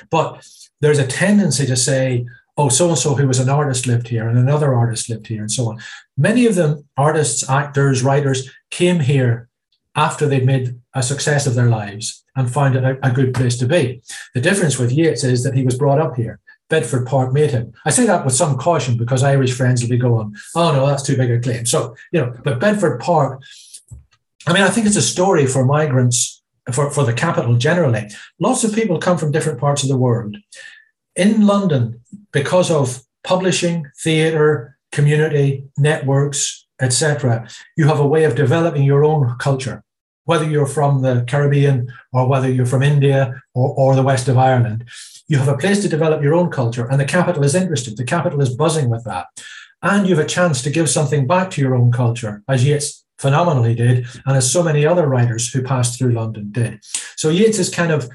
But 0.10 0.48
there's 0.82 1.00
a 1.00 1.08
tendency 1.08 1.66
to 1.66 1.76
say, 1.76 2.26
oh, 2.58 2.70
so 2.70 2.90
and 2.90 2.98
so 2.98 3.16
who 3.16 3.28
was 3.28 3.40
an 3.40 3.50
artist 3.50 3.88
lived 3.88 4.08
here 4.08 4.30
and 4.30 4.38
another 4.38 4.74
artist 4.74 5.10
lived 5.10 5.28
here 5.28 5.42
and 5.42 5.52
so 5.52 5.70
on. 5.70 5.80
Many 6.18 6.46
of 6.46 6.56
them, 6.56 6.88
artists, 6.96 7.50
actors, 7.50 8.04
writers, 8.04 8.50
came 8.72 9.02
here 9.02 9.50
after 9.96 10.28
they'd 10.28 10.46
made 10.46 10.80
a 10.94 11.04
success 11.04 11.48
of 11.48 11.56
their 11.56 11.70
lives 11.70 12.24
and 12.36 12.52
found 12.52 12.76
it 12.76 12.84
a, 12.84 12.98
a 13.06 13.12
good 13.12 13.34
place 13.34 13.58
to 13.58 13.66
be. 13.66 14.02
The 14.34 14.42
difference 14.42 14.78
with 14.78 14.92
Yeats 14.92 15.24
is 15.24 15.44
that 15.44 15.56
he 15.56 15.64
was 15.64 15.78
brought 15.78 16.00
up 16.00 16.16
here. 16.16 16.40
Bedford 16.70 17.06
Park 17.06 17.32
made 17.32 17.52
him. 17.52 17.74
I 17.86 17.92
say 17.92 18.06
that 18.06 18.26
with 18.26 18.34
some 18.34 18.58
caution 18.58 18.98
because 18.98 19.24
Irish 19.24 19.54
friends 19.54 19.82
will 19.82 19.90
be 19.90 19.98
going, 19.98 20.36
oh 20.56 20.74
no, 20.74 20.88
that's 20.88 21.04
too 21.04 21.16
big 21.16 21.32
a 21.32 21.40
claim. 21.40 21.66
So, 21.66 21.96
you 22.12 22.22
know, 22.22 22.34
but 22.44 22.60
Bedford 22.60 23.00
Park, 23.00 23.44
I 24.48 24.54
mean, 24.54 24.64
I 24.64 24.70
think 24.70 24.88
it's 24.88 24.96
a 24.96 25.02
story 25.02 25.46
for 25.46 25.64
migrants, 25.64 26.42
for, 26.72 26.90
for 26.90 27.04
the 27.04 27.14
capital 27.14 27.56
generally. 27.56 28.10
Lots 28.40 28.64
of 28.64 28.74
people 28.74 29.00
come 29.00 29.18
from 29.18 29.32
different 29.32 29.60
parts 29.60 29.84
of 29.84 29.90
the 29.90 29.98
world 29.98 30.38
in 31.16 31.46
London, 31.46 32.02
because 32.34 32.70
of 32.70 33.02
publishing, 33.24 33.86
theatre, 34.04 34.75
community, 34.96 35.66
networks, 35.78 36.66
etc., 36.82 37.48
you 37.78 37.86
have 37.88 38.00
a 38.00 38.08
way 38.08 38.24
of 38.24 38.36
developing 38.36 38.84
your 38.84 39.04
own 39.04 39.36
culture, 39.38 39.84
whether 40.24 40.50
you're 40.50 40.74
from 40.78 41.02
the 41.02 41.24
Caribbean 41.28 41.88
or 42.14 42.28
whether 42.28 42.50
you're 42.50 42.66
from 42.66 42.82
India 42.82 43.20
or, 43.54 43.70
or 43.78 43.96
the 43.96 44.04
west 44.12 44.28
of 44.28 44.38
Ireland. 44.38 44.86
You 45.28 45.38
have 45.38 45.48
a 45.48 45.58
place 45.58 45.82
to 45.82 45.90
develop 45.90 46.24
your 46.24 46.34
own 46.34 46.50
culture, 46.50 46.88
and 46.88 47.00
the 47.00 47.06
capital 47.18 47.44
is 47.44 47.56
interested. 47.56 47.98
The 47.98 48.04
capital 48.16 48.42
is 48.42 48.56
buzzing 48.56 48.90
with 48.90 49.04
that. 49.06 49.28
And 49.82 50.08
you 50.08 50.16
have 50.16 50.26
a 50.26 50.36
chance 50.38 50.62
to 50.64 50.70
give 50.70 50.90
something 50.90 51.28
back 51.28 51.52
to 51.52 51.62
your 51.62 51.76
own 51.76 51.92
culture, 51.92 52.44
as 52.48 52.66
Yeats 52.66 53.06
phenomenally 53.20 53.76
did, 53.76 54.06
and 54.26 54.36
as 54.38 54.52
so 54.52 54.64
many 54.64 54.86
other 54.86 55.08
writers 55.08 55.52
who 55.52 55.62
passed 55.62 55.98
through 55.98 56.12
London 56.12 56.52
did. 56.52 56.80
So 57.16 57.30
Yeats 57.30 57.60
is 57.60 57.70
kind 57.70 57.92
of, 57.92 58.10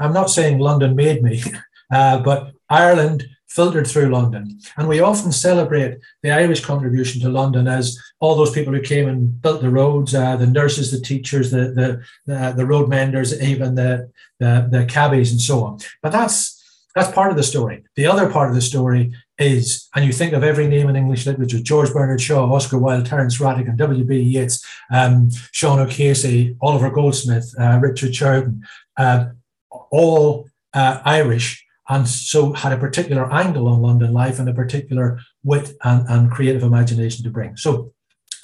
I'm 0.00 0.12
not 0.12 0.30
saying 0.30 0.58
London 0.58 0.94
made 0.94 1.22
me, 1.22 1.42
Uh, 1.90 2.18
but 2.18 2.52
Ireland 2.68 3.26
filtered 3.48 3.86
through 3.86 4.10
London. 4.10 4.58
And 4.76 4.88
we 4.88 5.00
often 5.00 5.32
celebrate 5.32 5.98
the 6.22 6.30
Irish 6.30 6.64
contribution 6.64 7.20
to 7.22 7.28
London 7.28 7.66
as 7.66 7.98
all 8.20 8.36
those 8.36 8.52
people 8.52 8.72
who 8.72 8.80
came 8.80 9.08
and 9.08 9.40
built 9.40 9.62
the 9.62 9.70
roads, 9.70 10.14
uh, 10.14 10.36
the 10.36 10.46
nurses, 10.46 10.90
the 10.90 11.00
teachers, 11.00 11.50
the, 11.50 11.72
the, 11.72 12.02
the, 12.26 12.52
the 12.52 12.66
road 12.66 12.88
menders, 12.88 13.40
even 13.40 13.74
the, 13.74 14.10
the, 14.38 14.68
the 14.70 14.84
cabbies 14.84 15.32
and 15.32 15.40
so 15.40 15.64
on. 15.64 15.78
But 16.02 16.12
that's, 16.12 16.56
that's 16.94 17.12
part 17.12 17.30
of 17.30 17.36
the 17.36 17.42
story. 17.42 17.84
The 17.96 18.06
other 18.06 18.30
part 18.30 18.48
of 18.48 18.54
the 18.54 18.60
story 18.60 19.12
is, 19.38 19.88
and 19.94 20.04
you 20.04 20.12
think 20.12 20.32
of 20.32 20.42
every 20.42 20.66
name 20.66 20.88
in 20.88 20.96
English 20.96 21.26
literature, 21.26 21.60
George 21.60 21.92
Bernard 21.92 22.20
Shaw, 22.20 22.52
Oscar 22.52 22.78
Wilde, 22.78 23.06
Terence 23.06 23.38
Rattigan, 23.38 23.76
W.B. 23.76 24.20
Yeats, 24.20 24.64
um, 24.92 25.30
Sean 25.52 25.78
O'Casey, 25.78 26.56
Oliver 26.60 26.90
Goldsmith, 26.90 27.54
uh, 27.58 27.78
Richard 27.80 28.14
Sheridan, 28.14 28.62
uh, 28.96 29.26
all 29.70 30.48
uh, 30.74 31.00
Irish 31.04 31.64
and 31.88 32.06
so 32.06 32.52
had 32.52 32.72
a 32.72 32.78
particular 32.78 33.32
angle 33.32 33.68
on 33.68 33.80
London 33.80 34.12
life 34.12 34.38
and 34.38 34.48
a 34.48 34.54
particular 34.54 35.20
wit 35.42 35.72
and, 35.84 36.06
and 36.08 36.30
creative 36.30 36.62
imagination 36.62 37.24
to 37.24 37.30
bring. 37.30 37.56
So, 37.56 37.92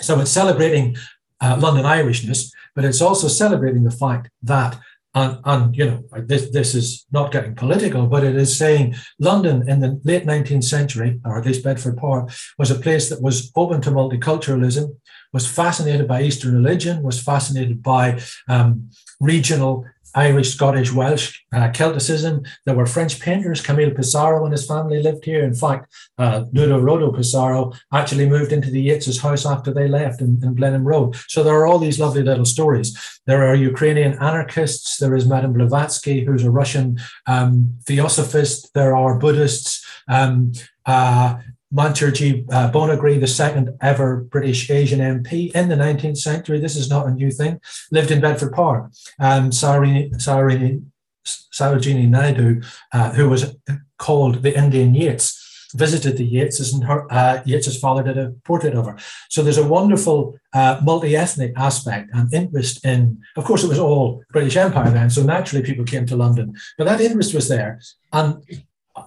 so 0.00 0.18
it's 0.20 0.30
celebrating 0.30 0.96
uh, 1.40 1.56
London 1.60 1.84
Irishness, 1.84 2.50
but 2.74 2.84
it's 2.84 3.02
also 3.02 3.28
celebrating 3.28 3.84
the 3.84 3.90
fact 3.90 4.30
that, 4.42 4.78
and, 5.14 5.38
and 5.44 5.76
you 5.76 5.84
know, 5.84 6.04
this, 6.22 6.50
this 6.50 6.74
is 6.74 7.06
not 7.12 7.32
getting 7.32 7.54
political, 7.54 8.06
but 8.06 8.24
it 8.24 8.34
is 8.34 8.56
saying 8.56 8.96
London 9.20 9.68
in 9.68 9.80
the 9.80 10.00
late 10.04 10.24
19th 10.24 10.64
century, 10.64 11.20
or 11.24 11.38
at 11.38 11.46
least 11.46 11.62
Bedford 11.62 11.98
Park, 11.98 12.30
was 12.58 12.70
a 12.70 12.80
place 12.80 13.10
that 13.10 13.22
was 13.22 13.52
open 13.54 13.80
to 13.82 13.90
multiculturalism, 13.90 14.96
was 15.32 15.46
fascinated 15.46 16.08
by 16.08 16.22
Eastern 16.22 16.54
religion, 16.54 17.02
was 17.02 17.22
fascinated 17.22 17.82
by 17.82 18.20
um, 18.48 18.90
regional 19.20 19.84
Irish, 20.14 20.54
Scottish, 20.54 20.92
Welsh, 20.92 21.40
uh, 21.52 21.70
Celticism. 21.70 22.46
There 22.64 22.74
were 22.74 22.86
French 22.86 23.20
painters. 23.20 23.60
Camille 23.60 23.90
Pissarro 23.90 24.44
and 24.44 24.52
his 24.52 24.66
family 24.66 25.02
lived 25.02 25.24
here. 25.24 25.44
In 25.44 25.54
fact, 25.54 25.92
uh, 26.18 26.44
Nudo 26.52 26.80
Rodo 26.80 27.14
Pissarro 27.14 27.76
actually 27.92 28.28
moved 28.28 28.52
into 28.52 28.70
the 28.70 28.80
Yeats' 28.80 29.20
house 29.20 29.44
after 29.46 29.72
they 29.72 29.88
left 29.88 30.20
in, 30.20 30.40
in 30.42 30.54
Blenheim 30.54 30.84
Road. 30.84 31.16
So 31.28 31.42
there 31.42 31.54
are 31.54 31.66
all 31.66 31.78
these 31.78 31.98
lovely 31.98 32.22
little 32.22 32.44
stories. 32.44 32.96
There 33.26 33.46
are 33.48 33.54
Ukrainian 33.54 34.14
anarchists. 34.14 34.98
There 34.98 35.14
is 35.14 35.26
Madame 35.26 35.52
Blavatsky, 35.52 36.24
who's 36.24 36.44
a 36.44 36.50
Russian 36.50 36.98
um, 37.26 37.74
theosophist. 37.86 38.72
There 38.74 38.96
are 38.96 39.18
Buddhists. 39.18 39.84
Um, 40.08 40.52
uh, 40.86 41.36
Mancherjee 41.74 42.46
uh, 42.52 42.70
Bhownaggree, 42.70 43.20
the 43.20 43.26
second 43.26 43.76
ever 43.80 44.16
British 44.16 44.70
Asian 44.70 45.00
MP 45.00 45.50
in 45.52 45.68
the 45.68 45.74
19th 45.74 46.18
century, 46.18 46.60
this 46.60 46.76
is 46.76 46.88
not 46.88 47.06
a 47.06 47.10
new 47.10 47.30
thing, 47.30 47.60
lived 47.90 48.10
in 48.10 48.20
Bedford 48.20 48.52
Park. 48.52 48.92
Um, 49.18 49.50
Sarojini, 49.50 50.84
Sarojini 51.24 52.08
Naidu, 52.08 52.62
uh, 52.92 53.12
who 53.12 53.28
was 53.28 53.56
called 53.98 54.42
the 54.42 54.56
Indian 54.56 54.94
Yeats, 54.94 55.40
visited 55.74 56.16
the 56.16 56.30
Yeatses 56.30 56.72
and 56.72 56.84
her, 56.84 57.12
uh, 57.12 57.42
Yeats's 57.44 57.78
father 57.78 58.04
did 58.04 58.18
a 58.18 58.32
portrait 58.44 58.74
of 58.74 58.86
her. 58.86 58.96
So 59.28 59.42
there's 59.42 59.58
a 59.58 59.66
wonderful 59.66 60.38
uh, 60.52 60.80
multi-ethnic 60.82 61.52
aspect 61.56 62.10
and 62.12 62.32
interest 62.32 62.84
in, 62.84 63.20
of 63.36 63.44
course, 63.44 63.64
it 63.64 63.68
was 63.68 63.80
all 63.80 64.22
British 64.30 64.56
Empire 64.56 64.90
then, 64.90 65.10
so 65.10 65.24
naturally 65.24 65.64
people 65.64 65.84
came 65.84 66.06
to 66.06 66.16
London, 66.16 66.54
but 66.78 66.84
that 66.84 67.00
interest 67.00 67.34
was 67.34 67.48
there. 67.48 67.80
And 68.12 68.44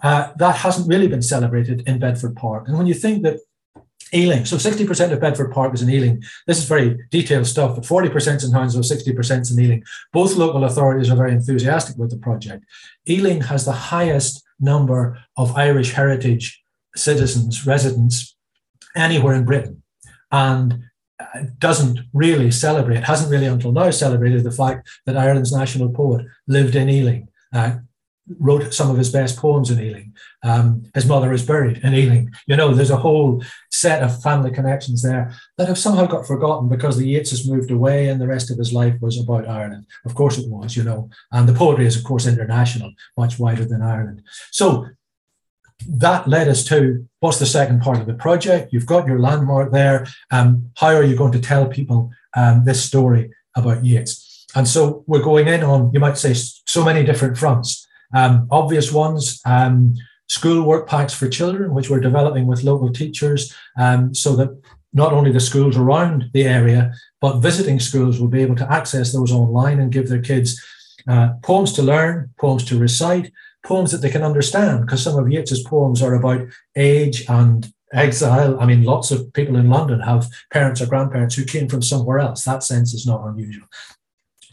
uh, 0.04 0.32
that 0.38 0.56
hasn't 0.58 0.88
really 0.88 1.08
been 1.08 1.22
celebrated 1.22 1.88
in 1.88 2.00
Bedford 2.00 2.36
Park. 2.36 2.68
And 2.68 2.78
when 2.78 2.88
you 2.88 2.94
think 2.94 3.24
that 3.24 3.40
Ealing, 4.14 4.46
so 4.46 4.56
60% 4.56 5.12
of 5.12 5.20
Bedford 5.20 5.52
Park 5.52 5.74
is 5.74 5.82
in 5.82 5.90
Ealing. 5.90 6.24
This 6.46 6.60
is 6.60 6.66
very 6.66 6.98
detailed 7.12 7.46
stuff, 7.46 7.76
but 7.76 7.84
40% 7.84 8.46
in 8.46 8.52
Hounslow, 8.54 8.82
60% 8.82 9.52
in 9.52 9.60
Ealing. 9.60 9.84
Both 10.14 10.36
local 10.36 10.64
authorities 10.64 11.12
are 11.12 11.18
very 11.18 11.34
enthusiastic 11.34 11.98
with 11.98 12.12
the 12.12 12.18
project. 12.18 12.64
Ealing 13.10 13.42
has 13.42 13.66
the 13.66 13.74
highest 13.74 14.44
number 14.62 15.20
of 15.36 15.58
Irish 15.58 15.92
heritage 15.92 16.64
citizens, 16.96 17.68
residents 17.68 18.38
anywhere 18.96 19.34
in 19.34 19.44
Britain. 19.44 19.84
And 20.32 20.84
doesn't 21.58 22.00
really 22.14 22.52
celebrate, 22.52 23.04
hasn't 23.04 23.32
really 23.32 23.48
until 23.48 23.72
now 23.72 23.90
celebrated 23.90 24.44
the 24.44 24.52
fact 24.52 24.88
that 25.06 25.18
Ireland's 25.18 25.52
national 25.52 25.90
poet 25.90 26.26
lived 26.48 26.76
in 26.76 26.90
Ealing, 26.90 27.30
uh, 27.54 27.78
wrote 28.40 28.74
some 28.74 28.90
of 28.90 28.98
his 28.98 29.12
best 29.12 29.38
poems 29.38 29.72
in 29.72 29.80
Ealing. 29.80 30.14
Um, 30.44 30.84
his 30.94 31.06
mother 31.06 31.32
is 31.32 31.46
buried 31.46 31.78
in 31.80 31.94
Ealing. 31.94 32.32
You 32.46 32.58
know, 32.58 32.74
there's 32.74 32.92
a 32.92 32.98
whole 32.98 33.44
set 33.72 34.04
of 34.04 34.22
family 34.22 34.52
connections 34.52 35.02
there 35.02 35.34
that 35.58 35.68
have 35.68 35.78
somehow 35.78 36.06
got 36.06 36.28
forgotten 36.28 36.68
because 36.68 36.98
the 36.98 37.08
Yeats 37.08 37.32
has 37.32 37.48
moved 37.48 37.72
away 37.72 38.10
and 38.10 38.20
the 38.20 38.28
rest 38.28 38.52
of 38.52 38.58
his 38.58 38.74
life 38.74 38.96
was 39.02 39.20
about 39.20 39.48
Ireland. 39.48 39.86
Of 40.06 40.16
course 40.16 40.38
it 40.38 40.50
was, 40.50 40.76
you 40.76 40.84
know, 40.84 41.10
and 41.32 41.48
the 41.48 41.54
poetry 41.54 41.86
is, 41.86 41.96
of 41.96 42.04
course, 42.04 42.28
international, 42.28 42.92
much 43.18 43.40
wider 43.40 43.66
than 43.66 43.82
Ireland. 43.82 44.24
So 44.52 44.88
that 45.88 46.28
led 46.28 46.48
us 46.48 46.64
to 46.66 47.08
what's 47.20 47.40
the 47.40 47.46
second 47.46 47.82
part 47.82 48.00
of 48.00 48.08
the 48.08 48.14
project? 48.14 48.74
You've 48.74 48.86
got 48.86 49.08
your 49.08 49.20
landmark 49.20 49.72
there. 49.72 50.08
Um, 50.32 50.72
how 50.76 50.88
are 50.88 51.04
you 51.04 51.16
going 51.16 51.34
to 51.34 51.40
tell 51.40 51.68
people 51.68 52.12
um, 52.36 52.66
this 52.66 52.84
story 52.84 53.32
about 53.56 53.86
Yeats? 53.86 54.46
And 54.56 54.68
so 54.68 55.04
we're 55.08 55.22
going 55.22 55.48
in 55.48 55.64
on, 55.64 55.92
you 55.94 56.00
might 56.00 56.18
say, 56.18 56.34
so 56.34 56.84
many 56.84 57.04
different 57.04 57.38
fronts. 57.38 57.87
Um, 58.14 58.48
obvious 58.52 58.92
ones, 58.92 59.42
um, 59.46 59.96
school 60.28 60.64
work 60.64 60.88
packs 60.88 61.14
for 61.14 61.28
children, 61.30 61.74
which 61.74 61.90
we're 61.90 62.00
developing 62.00 62.48
with 62.48 62.64
local 62.64 62.92
teachers, 62.92 63.54
um, 63.78 64.14
so 64.14 64.36
that 64.36 64.50
not 64.94 65.14
only 65.14 65.32
the 65.32 65.40
schools 65.40 65.78
around 65.78 66.26
the 66.34 66.44
area, 66.44 66.94
but 67.22 67.40
visiting 67.40 67.80
schools 67.80 68.20
will 68.20 68.28
be 68.28 68.42
able 68.42 68.56
to 68.56 68.72
access 68.72 69.12
those 69.12 69.32
online 69.32 69.80
and 69.80 69.92
give 69.92 70.10
their 70.10 70.22
kids 70.22 70.64
uh, 71.08 71.30
poems 71.44 71.74
to 71.74 71.82
learn, 71.82 72.30
poems 72.40 72.64
to 72.66 72.80
recite, 72.80 73.32
poems 73.64 73.92
that 73.92 74.00
they 74.02 74.10
can 74.10 74.24
understand, 74.24 74.82
because 74.82 75.04
some 75.04 75.18
of 75.18 75.30
Yeats's 75.30 75.64
poems 75.64 76.02
are 76.02 76.16
about 76.16 76.48
age 76.76 77.26
and 77.30 77.72
exile. 77.94 78.60
I 78.60 78.66
mean, 78.66 78.84
lots 78.84 79.12
of 79.12 79.32
people 79.34 79.56
in 79.56 79.70
London 79.70 80.00
have 80.02 80.28
parents 80.52 80.82
or 80.82 80.88
grandparents 80.88 81.36
who 81.36 81.46
came 81.46 81.70
from 81.70 81.82
somewhere 81.82 82.20
else. 82.20 82.44
That 82.44 82.64
sense 82.64 82.94
is 82.94 83.06
not 83.06 83.26
unusual. 83.26 83.68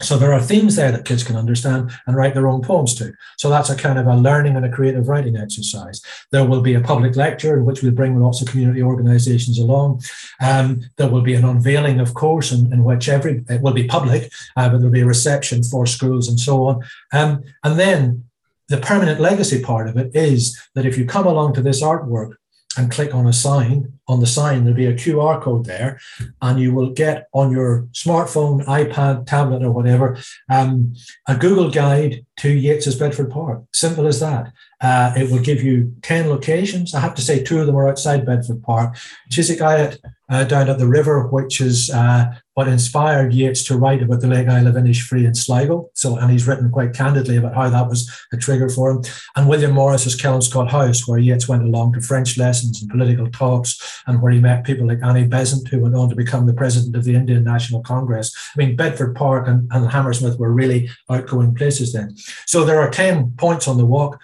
So 0.01 0.17
there 0.17 0.33
are 0.33 0.41
themes 0.41 0.75
there 0.75 0.91
that 0.91 1.05
kids 1.05 1.23
can 1.23 1.37
understand 1.37 1.91
and 2.05 2.17
write 2.17 2.33
their 2.33 2.49
own 2.49 2.61
poems 2.61 2.95
to. 2.95 3.13
So 3.37 3.49
that's 3.49 3.69
a 3.69 3.77
kind 3.77 3.97
of 3.97 4.07
a 4.07 4.15
learning 4.15 4.57
and 4.57 4.65
a 4.65 4.71
creative 4.71 5.07
writing 5.07 5.37
exercise. 5.37 6.01
There 6.31 6.45
will 6.45 6.61
be 6.61 6.73
a 6.73 6.81
public 6.81 7.15
lecture 7.15 7.57
in 7.57 7.63
which 7.63 7.81
we'll 7.81 7.93
bring 7.93 8.19
lots 8.19 8.41
of 8.41 8.49
community 8.49 8.83
organizations 8.83 9.57
along. 9.57 10.01
Um, 10.41 10.81
there 10.97 11.09
will 11.09 11.21
be 11.21 11.35
an 11.35 11.45
unveiling, 11.45 12.01
of 12.01 12.13
course, 12.13 12.51
in, 12.51 12.73
in 12.73 12.83
which 12.83 13.07
every, 13.07 13.45
it 13.47 13.61
will 13.61 13.73
be 13.73 13.87
public, 13.87 14.33
uh, 14.57 14.67
but 14.67 14.79
there'll 14.79 14.91
be 14.91 15.01
a 15.01 15.05
reception 15.05 15.63
for 15.63 15.85
schools 15.85 16.27
and 16.27 16.39
so 16.39 16.65
on. 16.65 16.83
Um, 17.13 17.43
and 17.63 17.79
then 17.79 18.25
the 18.67 18.77
permanent 18.77 19.21
legacy 19.21 19.61
part 19.61 19.87
of 19.87 19.95
it 19.95 20.13
is 20.13 20.59
that 20.73 20.85
if 20.85 20.97
you 20.97 21.05
come 21.05 21.27
along 21.27 21.53
to 21.53 21.61
this 21.61 21.81
artwork 21.81 22.33
and 22.77 22.91
click 22.91 23.13
on 23.13 23.27
a 23.27 23.33
sign, 23.33 23.93
on 24.07 24.19
the 24.19 24.27
sign, 24.27 24.63
there'll 24.63 24.77
be 24.77 24.85
a 24.85 24.93
QR 24.93 25.41
code 25.41 25.65
there, 25.65 25.99
and 26.41 26.59
you 26.59 26.73
will 26.73 26.91
get 26.91 27.27
on 27.33 27.51
your 27.51 27.87
smartphone, 27.91 28.63
iPad, 28.65 29.25
tablet, 29.25 29.63
or 29.63 29.71
whatever, 29.71 30.17
um, 30.49 30.93
a 31.27 31.35
Google 31.35 31.71
guide 31.71 32.25
to 32.37 32.49
Yeats's 32.49 32.95
Bedford 32.95 33.31
Park. 33.31 33.63
Simple 33.73 34.07
as 34.07 34.19
that. 34.19 34.51
Uh, 34.81 35.13
it 35.15 35.31
will 35.31 35.41
give 35.41 35.63
you 35.63 35.95
10 36.03 36.29
locations. 36.29 36.93
I 36.93 36.99
have 36.99 37.15
to 37.15 37.21
say, 37.21 37.41
two 37.41 37.59
of 37.59 37.65
them 37.65 37.75
are 37.75 37.87
outside 37.87 38.25
Bedford 38.25 38.61
Park. 38.61 38.97
Chiswick 39.31 39.61
Eyot 39.61 39.99
uh, 40.29 40.43
down 40.43 40.69
at 40.69 40.79
the 40.79 40.87
river, 40.87 41.27
which 41.27 41.61
is 41.61 41.89
uh, 41.89 42.33
what 42.55 42.67
inspired 42.67 43.33
Yeats 43.33 43.63
to 43.65 43.77
write 43.77 44.01
about 44.01 44.21
the 44.21 44.27
Lake 44.27 44.47
Isle 44.47 44.67
of 44.67 44.75
Innisfree 44.75 45.25
and 45.25 45.37
Sligo. 45.37 45.89
So, 45.93 46.17
and 46.17 46.31
he's 46.31 46.47
written 46.47 46.71
quite 46.71 46.93
candidly 46.93 47.37
about 47.37 47.55
how 47.55 47.69
that 47.69 47.87
was 47.87 48.09
a 48.33 48.37
trigger 48.37 48.69
for 48.69 48.91
him. 48.91 49.03
And 49.35 49.47
William 49.47 49.71
Morris's 49.71 50.19
Kelmscott 50.19 50.69
House, 50.69 51.07
where 51.07 51.19
Yeats 51.19 51.47
went 51.47 51.63
along 51.63 51.93
to 51.93 52.01
French 52.01 52.37
lessons 52.37 52.81
and 52.81 52.89
political 52.89 53.29
talks, 53.29 53.94
and 54.07 54.21
where 54.21 54.31
he 54.31 54.39
met 54.39 54.65
people 54.65 54.87
like 54.87 55.03
Annie 55.03 55.27
Besant, 55.27 55.67
who 55.67 55.81
went 55.81 55.95
on 55.95 56.09
to 56.09 56.15
become 56.15 56.45
the 56.45 56.53
president 56.53 56.95
of 56.95 57.03
the 57.03 57.15
Indian 57.15 57.43
National 57.43 57.81
Congress. 57.81 58.35
I 58.55 58.59
mean, 58.59 58.75
Bedford 58.75 59.15
Park 59.15 59.47
and, 59.47 59.69
and 59.71 59.89
Hammersmith 59.89 60.39
were 60.39 60.51
really 60.51 60.89
outgoing 61.09 61.55
places 61.55 61.93
then. 61.93 62.15
So 62.45 62.65
there 62.65 62.79
are 62.79 62.89
10 62.89 63.33
points 63.37 63.67
on 63.67 63.77
the 63.77 63.85
walk 63.85 64.19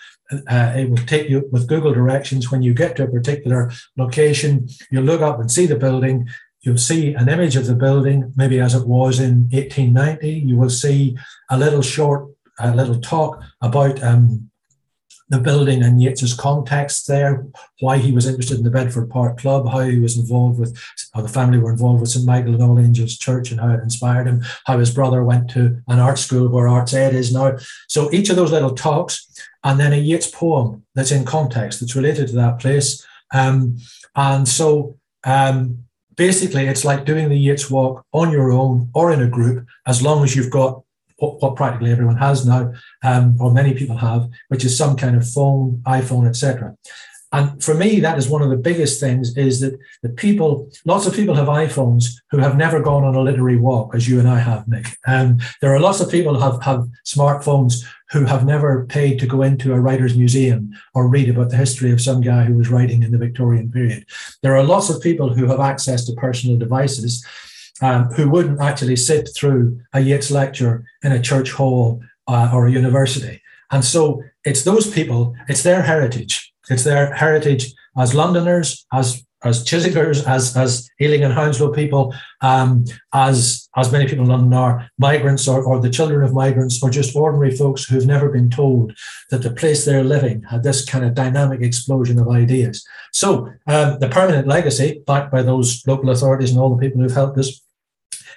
uh, 0.47 0.73
it 0.77 0.89
will 0.89 0.97
take 0.97 1.29
you 1.29 1.47
with 1.51 1.67
Google 1.67 1.93
directions. 1.93 2.51
When 2.51 2.61
you 2.61 2.73
get 2.73 2.95
to 2.95 3.03
a 3.03 3.07
particular 3.07 3.71
location, 3.97 4.67
you 4.89 5.01
look 5.01 5.21
up 5.21 5.39
and 5.39 5.51
see 5.51 5.65
the 5.65 5.75
building. 5.75 6.27
You'll 6.61 6.77
see 6.77 7.13
an 7.13 7.27
image 7.27 7.55
of 7.55 7.65
the 7.65 7.75
building, 7.75 8.33
maybe 8.35 8.59
as 8.59 8.75
it 8.75 8.87
was 8.87 9.19
in 9.19 9.49
1890. 9.51 10.29
You 10.29 10.57
will 10.57 10.69
see 10.69 11.17
a 11.49 11.57
little 11.57 11.81
short, 11.81 12.29
a 12.59 12.75
little 12.75 12.99
talk 12.99 13.41
about 13.61 14.01
um, 14.03 14.50
the 15.31 15.39
building 15.39 15.81
and 15.81 16.01
Yeats's 16.01 16.33
context 16.33 17.07
there, 17.07 17.45
why 17.79 17.97
he 17.97 18.11
was 18.11 18.27
interested 18.27 18.57
in 18.57 18.65
the 18.65 18.69
Bedford 18.69 19.09
Park 19.09 19.39
Club, 19.39 19.65
how 19.65 19.79
he 19.79 19.97
was 19.97 20.17
involved 20.17 20.59
with, 20.59 20.77
how 21.13 21.21
the 21.21 21.29
family 21.29 21.57
were 21.57 21.71
involved 21.71 22.01
with 22.01 22.09
St. 22.09 22.25
Michael 22.25 22.53
and 22.53 22.61
All 22.61 22.77
Angels 22.77 23.17
Church 23.17 23.49
and 23.49 23.59
how 23.59 23.69
it 23.69 23.81
inspired 23.81 24.27
him, 24.27 24.43
how 24.65 24.77
his 24.77 24.93
brother 24.93 25.23
went 25.23 25.49
to 25.51 25.81
an 25.87 25.99
art 25.99 26.19
school 26.19 26.49
where 26.49 26.67
Arts 26.67 26.93
Ed 26.93 27.15
is 27.15 27.33
now. 27.33 27.57
So 27.87 28.11
each 28.11 28.29
of 28.29 28.35
those 28.35 28.51
little 28.51 28.75
talks, 28.75 29.25
and 29.63 29.79
then 29.79 29.93
a 29.93 29.97
Yeats 29.97 30.29
poem 30.29 30.83
that's 30.95 31.11
in 31.11 31.23
context, 31.23 31.79
that's 31.79 31.95
related 31.95 32.27
to 32.27 32.35
that 32.35 32.59
place. 32.59 33.05
Um, 33.33 33.77
and 34.13 34.45
so 34.45 34.97
um, 35.23 35.85
basically, 36.17 36.67
it's 36.67 36.83
like 36.83 37.05
doing 37.05 37.29
the 37.29 37.39
Yeats 37.39 37.71
walk 37.71 38.05
on 38.11 38.31
your 38.31 38.51
own 38.51 38.89
or 38.93 39.13
in 39.13 39.21
a 39.21 39.29
group, 39.29 39.65
as 39.87 40.01
long 40.01 40.25
as 40.25 40.35
you've 40.35 40.51
got 40.51 40.83
what, 41.21 41.55
practically 41.55 41.91
everyone 41.91 42.17
has 42.17 42.45
now, 42.45 42.73
um, 43.03 43.37
or 43.39 43.51
many 43.51 43.73
people 43.73 43.97
have, 43.97 44.29
which 44.49 44.65
is 44.65 44.77
some 44.77 44.95
kind 44.95 45.15
of 45.15 45.27
phone, 45.27 45.81
iPhone, 45.85 46.27
etc. 46.27 46.75
And 47.33 47.63
for 47.63 47.73
me, 47.73 48.01
that 48.01 48.17
is 48.17 48.27
one 48.27 48.41
of 48.41 48.49
the 48.49 48.57
biggest 48.57 48.99
things 48.99 49.37
is 49.37 49.61
that 49.61 49.79
the 50.03 50.09
people, 50.09 50.69
lots 50.85 51.07
of 51.07 51.13
people 51.13 51.35
have 51.35 51.47
iPhones 51.47 52.15
who 52.29 52.39
have 52.39 52.57
never 52.57 52.81
gone 52.81 53.05
on 53.05 53.15
a 53.15 53.21
literary 53.21 53.55
walk, 53.55 53.95
as 53.95 54.07
you 54.09 54.19
and 54.19 54.27
I 54.27 54.39
have, 54.39 54.67
Nick. 54.67 54.87
And 55.07 55.41
there 55.61 55.73
are 55.73 55.79
lots 55.79 56.01
of 56.01 56.11
people 56.11 56.33
who 56.33 56.41
have, 56.41 56.61
have 56.63 56.89
smartphones 57.05 57.85
who 58.09 58.25
have 58.25 58.45
never 58.45 58.85
paid 58.87 59.17
to 59.19 59.27
go 59.27 59.43
into 59.43 59.71
a 59.73 59.79
writer's 59.79 60.17
museum 60.17 60.73
or 60.93 61.07
read 61.07 61.29
about 61.29 61.49
the 61.49 61.55
history 61.55 61.93
of 61.93 62.01
some 62.01 62.19
guy 62.19 62.43
who 62.43 62.55
was 62.55 62.69
writing 62.69 63.01
in 63.01 63.11
the 63.11 63.17
Victorian 63.17 63.71
period. 63.71 64.05
There 64.43 64.57
are 64.57 64.63
lots 64.63 64.89
of 64.89 65.01
people 65.01 65.33
who 65.33 65.45
have 65.45 65.61
access 65.61 66.03
to 66.05 66.13
personal 66.13 66.57
devices 66.57 67.25
um, 67.81 68.05
who 68.13 68.29
wouldn't 68.29 68.61
actually 68.61 68.95
sit 68.95 69.29
through 69.35 69.79
a 69.93 69.99
Yeats 69.99 70.31
lecture 70.31 70.85
in 71.03 71.11
a 71.11 71.21
church 71.21 71.51
hall 71.51 72.01
uh, 72.27 72.51
or 72.53 72.67
a 72.67 72.71
university. 72.71 73.41
And 73.71 73.83
so 73.83 74.23
it's 74.43 74.63
those 74.63 74.89
people, 74.89 75.35
it's 75.47 75.63
their 75.63 75.81
heritage 75.81 76.51
it's 76.69 76.83
their 76.83 77.13
heritage 77.13 77.73
as 77.97 78.15
Londoners, 78.15 78.85
as 78.93 79.23
as 79.43 79.63
Chiswickers, 79.63 80.23
as 80.27 80.55
as 80.55 80.87
Ealing 81.01 81.23
and 81.23 81.33
Hounslow 81.33 81.73
people, 81.73 82.13
um, 82.41 82.85
as 83.11 83.67
as 83.75 83.91
many 83.91 84.07
people 84.07 84.25
in 84.25 84.29
London 84.29 84.53
are 84.53 84.87
migrants 84.99 85.47
or, 85.47 85.63
or 85.63 85.79
the 85.79 85.89
children 85.89 86.23
of 86.23 86.33
migrants, 86.33 86.81
or 86.83 86.91
just 86.91 87.15
ordinary 87.15 87.55
folks 87.55 87.83
who've 87.83 88.05
never 88.05 88.29
been 88.29 88.51
told 88.51 88.95
that 89.31 89.41
the 89.41 89.49
place 89.49 89.83
they're 89.83 90.03
living 90.03 90.43
had 90.43 90.61
this 90.61 90.85
kind 90.85 91.03
of 91.03 91.15
dynamic 91.15 91.61
explosion 91.61 92.19
of 92.19 92.29
ideas. 92.29 92.85
So 93.11 93.51
um, 93.65 93.97
the 93.99 94.09
permanent 94.09 94.47
legacy, 94.47 95.01
backed 95.07 95.31
by 95.31 95.41
those 95.41 95.81
local 95.87 96.11
authorities 96.11 96.51
and 96.51 96.59
all 96.59 96.75
the 96.75 96.81
people 96.81 97.01
who've 97.01 97.11
helped 97.11 97.39
us, 97.39 97.61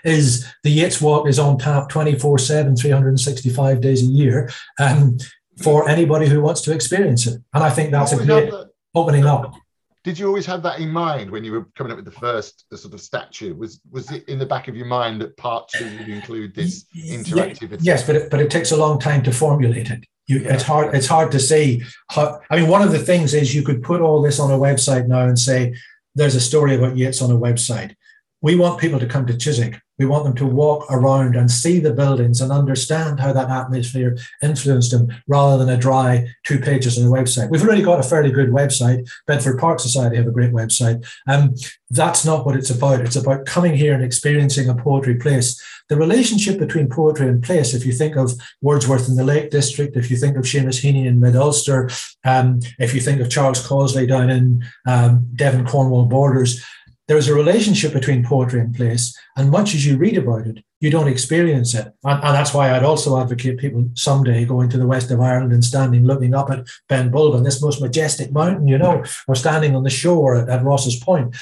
is 0.05 0.47
the 0.63 0.71
Yeats 0.71 1.01
Walk 1.01 1.29
is 1.29 1.39
on 1.39 1.59
tap 1.59 1.89
24 1.89 2.39
7, 2.39 2.77
365 2.77 3.81
days 3.81 4.03
a 4.03 4.07
year. 4.07 4.51
Um, 4.79 5.19
for 5.63 5.89
anybody 5.89 6.27
who 6.27 6.41
wants 6.41 6.61
to 6.63 6.73
experience 6.73 7.27
it. 7.27 7.41
And 7.53 7.63
I 7.63 7.71
think 7.71 7.91
that's 7.91 8.13
a 8.13 8.25
great 8.25 8.53
opening 8.95 9.25
up. 9.25 9.55
Did 10.03 10.19
you 10.19 10.27
always 10.27 10.45
have 10.47 10.63
that 10.65 10.81
in 10.81 10.91
mind 10.91 11.31
when 11.31 11.45
you 11.45 11.53
were 11.53 11.67
coming 11.77 11.91
up 11.91 11.97
with 11.97 12.05
the 12.05 12.11
first 12.11 12.67
the 12.71 12.77
sort 12.77 12.93
of 12.93 13.01
statue? 13.01 13.55
Was 13.55 13.81
was 13.91 14.11
it 14.13 14.29
in 14.29 14.39
the 14.39 14.45
back 14.45 14.69
of 14.69 14.77
your 14.77 14.87
mind 14.87 15.21
that 15.23 15.35
part 15.39 15.69
two 15.69 15.85
would 15.99 16.09
include 16.09 16.55
this 16.55 16.85
interactivity? 16.95 17.79
Yes, 17.81 18.07
but 18.07 18.17
it, 18.17 18.31
but 18.31 18.41
it 18.41 18.51
takes 18.51 18.71
a 18.73 18.77
long 18.77 18.99
time 18.99 19.23
to 19.23 19.33
formulate 19.33 19.91
it. 19.91 20.05
You, 20.27 20.41
yeah. 20.41 20.55
It's 20.55 20.63
hard. 20.63 20.95
It's 20.95 21.07
hard 21.07 21.33
to 21.33 21.41
see 21.41 21.83
how. 22.11 22.39
I 22.51 22.57
mean, 22.57 22.69
one 22.69 22.83
of 22.83 22.93
the 22.93 22.99
things 22.99 23.33
is 23.33 23.55
you 23.55 23.63
could 23.63 23.83
put 23.83 24.03
all 24.03 24.21
this 24.21 24.39
on 24.39 24.51
a 24.51 24.59
website 24.59 25.07
now 25.07 25.27
and 25.27 25.39
say, 25.39 25.75
"There's 26.15 26.35
a 26.35 26.41
story 26.41 26.75
about 26.75 26.99
Yeats 26.99 27.23
on 27.23 27.31
a 27.31 27.39
website." 27.39 27.95
We 28.43 28.57
want 28.57 28.81
people 28.81 28.99
to 28.99 29.07
come 29.07 29.27
to 29.27 29.37
Chiswick 29.37 29.81
we 29.99 30.07
want 30.07 30.25
them 30.25 30.35
to 30.35 30.47
walk 30.47 30.87
around 30.91 31.37
and 31.37 31.51
see 31.51 31.79
the 31.79 31.93
buildings 31.93 32.41
and 32.41 32.51
understand 32.51 33.21
how 33.21 33.33
that 33.33 33.51
atmosphere 33.51 34.17
influenced 34.43 34.91
them 34.91 35.09
rather 35.29 35.63
than 35.63 35.75
a 35.75 35.81
dry 35.81 36.27
two 36.45 36.59
pages 36.59 36.99
on 36.99 37.07
a 37.07 37.11
website. 37.11 37.51
We've 37.51 37.63
already 37.63 37.83
got 37.83 38.01
a 38.01 38.09
fairly 38.09 38.31
good 38.31 38.51
website. 38.51 39.09
Bedford 39.27 39.59
Park 39.59 39.81
Society 39.81 40.17
have 40.17 40.27
a 40.27 40.33
great 40.33 40.53
website. 40.53 41.07
Um, 41.29 41.55
that's 41.91 42.25
not 42.25 42.45
what 42.45 42.57
it's 42.57 42.71
about. 42.71 43.01
It's 43.01 43.17
about 43.17 43.47
coming 43.47 43.75
here 43.75 43.95
and 43.95 44.03
experiencing 44.03 44.69
a 44.69 44.75
poetry 44.75 45.15
place. 45.15 45.63
The 45.89 45.97
relationship 45.97 46.59
between 46.59 46.89
poetry 46.89 47.29
and 47.29 47.43
place, 47.43 47.75
if 47.75 47.85
you 47.85 47.93
think 47.93 48.17
of 48.17 48.33
Wordsworth 48.63 49.09
in 49.09 49.17
the 49.17 49.25
Lake 49.25 49.51
District, 49.51 49.97
if 49.97 50.11
you 50.11 50.17
think 50.17 50.37
of 50.37 50.45
Seamus 50.45 50.83
Heaney 50.83 51.07
in 51.07 51.21
Mid 51.21 51.37
Ulster, 51.37 51.91
um, 52.25 52.61
if 52.79 52.95
you 52.95 53.01
think 53.01 53.21
of 53.21 53.31
Charles 53.31 53.65
Causley 53.65 54.09
down 54.09 54.31
in 54.31 54.65
um, 54.89 55.29
Devon 55.35 55.67
Cornwall 55.67 56.07
borders, 56.07 56.65
there 57.07 57.17
is 57.17 57.29
a 57.29 57.35
relationship 57.35 57.93
between 57.93 58.25
poetry 58.25 58.61
and 58.61 58.75
place, 58.75 59.17
and 59.37 59.51
much 59.51 59.75
as 59.75 59.87
you 59.87 59.97
read 59.97 60.17
about 60.17 60.47
it, 60.47 60.65
you 60.81 60.91
don't 60.91 61.09
experience 61.09 61.75
it. 61.75 61.87
And, 62.05 62.25
and, 62.25 62.35
that's 62.35 62.55
why 62.55 62.71
I'd 62.71 62.83
also 62.83 63.21
advocate 63.21 63.59
people 63.59 63.89
someday 63.95 64.45
going 64.45 64.69
to 64.71 64.79
the 64.79 64.87
west 64.87 65.11
of 65.11 65.21
Ireland 65.21 65.53
and 65.53 65.65
standing 65.65 66.05
looking 66.05 66.35
up 66.35 66.51
at 66.51 66.67
Ben 66.89 67.11
Bulben, 67.11 67.45
this 67.45 67.63
most 67.63 67.81
majestic 67.81 68.33
mountain, 68.33 68.69
you 68.69 68.79
know, 68.79 69.05
or 69.29 69.35
standing 69.35 69.77
on 69.77 69.83
the 69.83 69.91
shore 69.91 70.37
at, 70.37 70.49
at 70.49 70.65
Rosses 70.65 70.97
Point. 70.97 71.37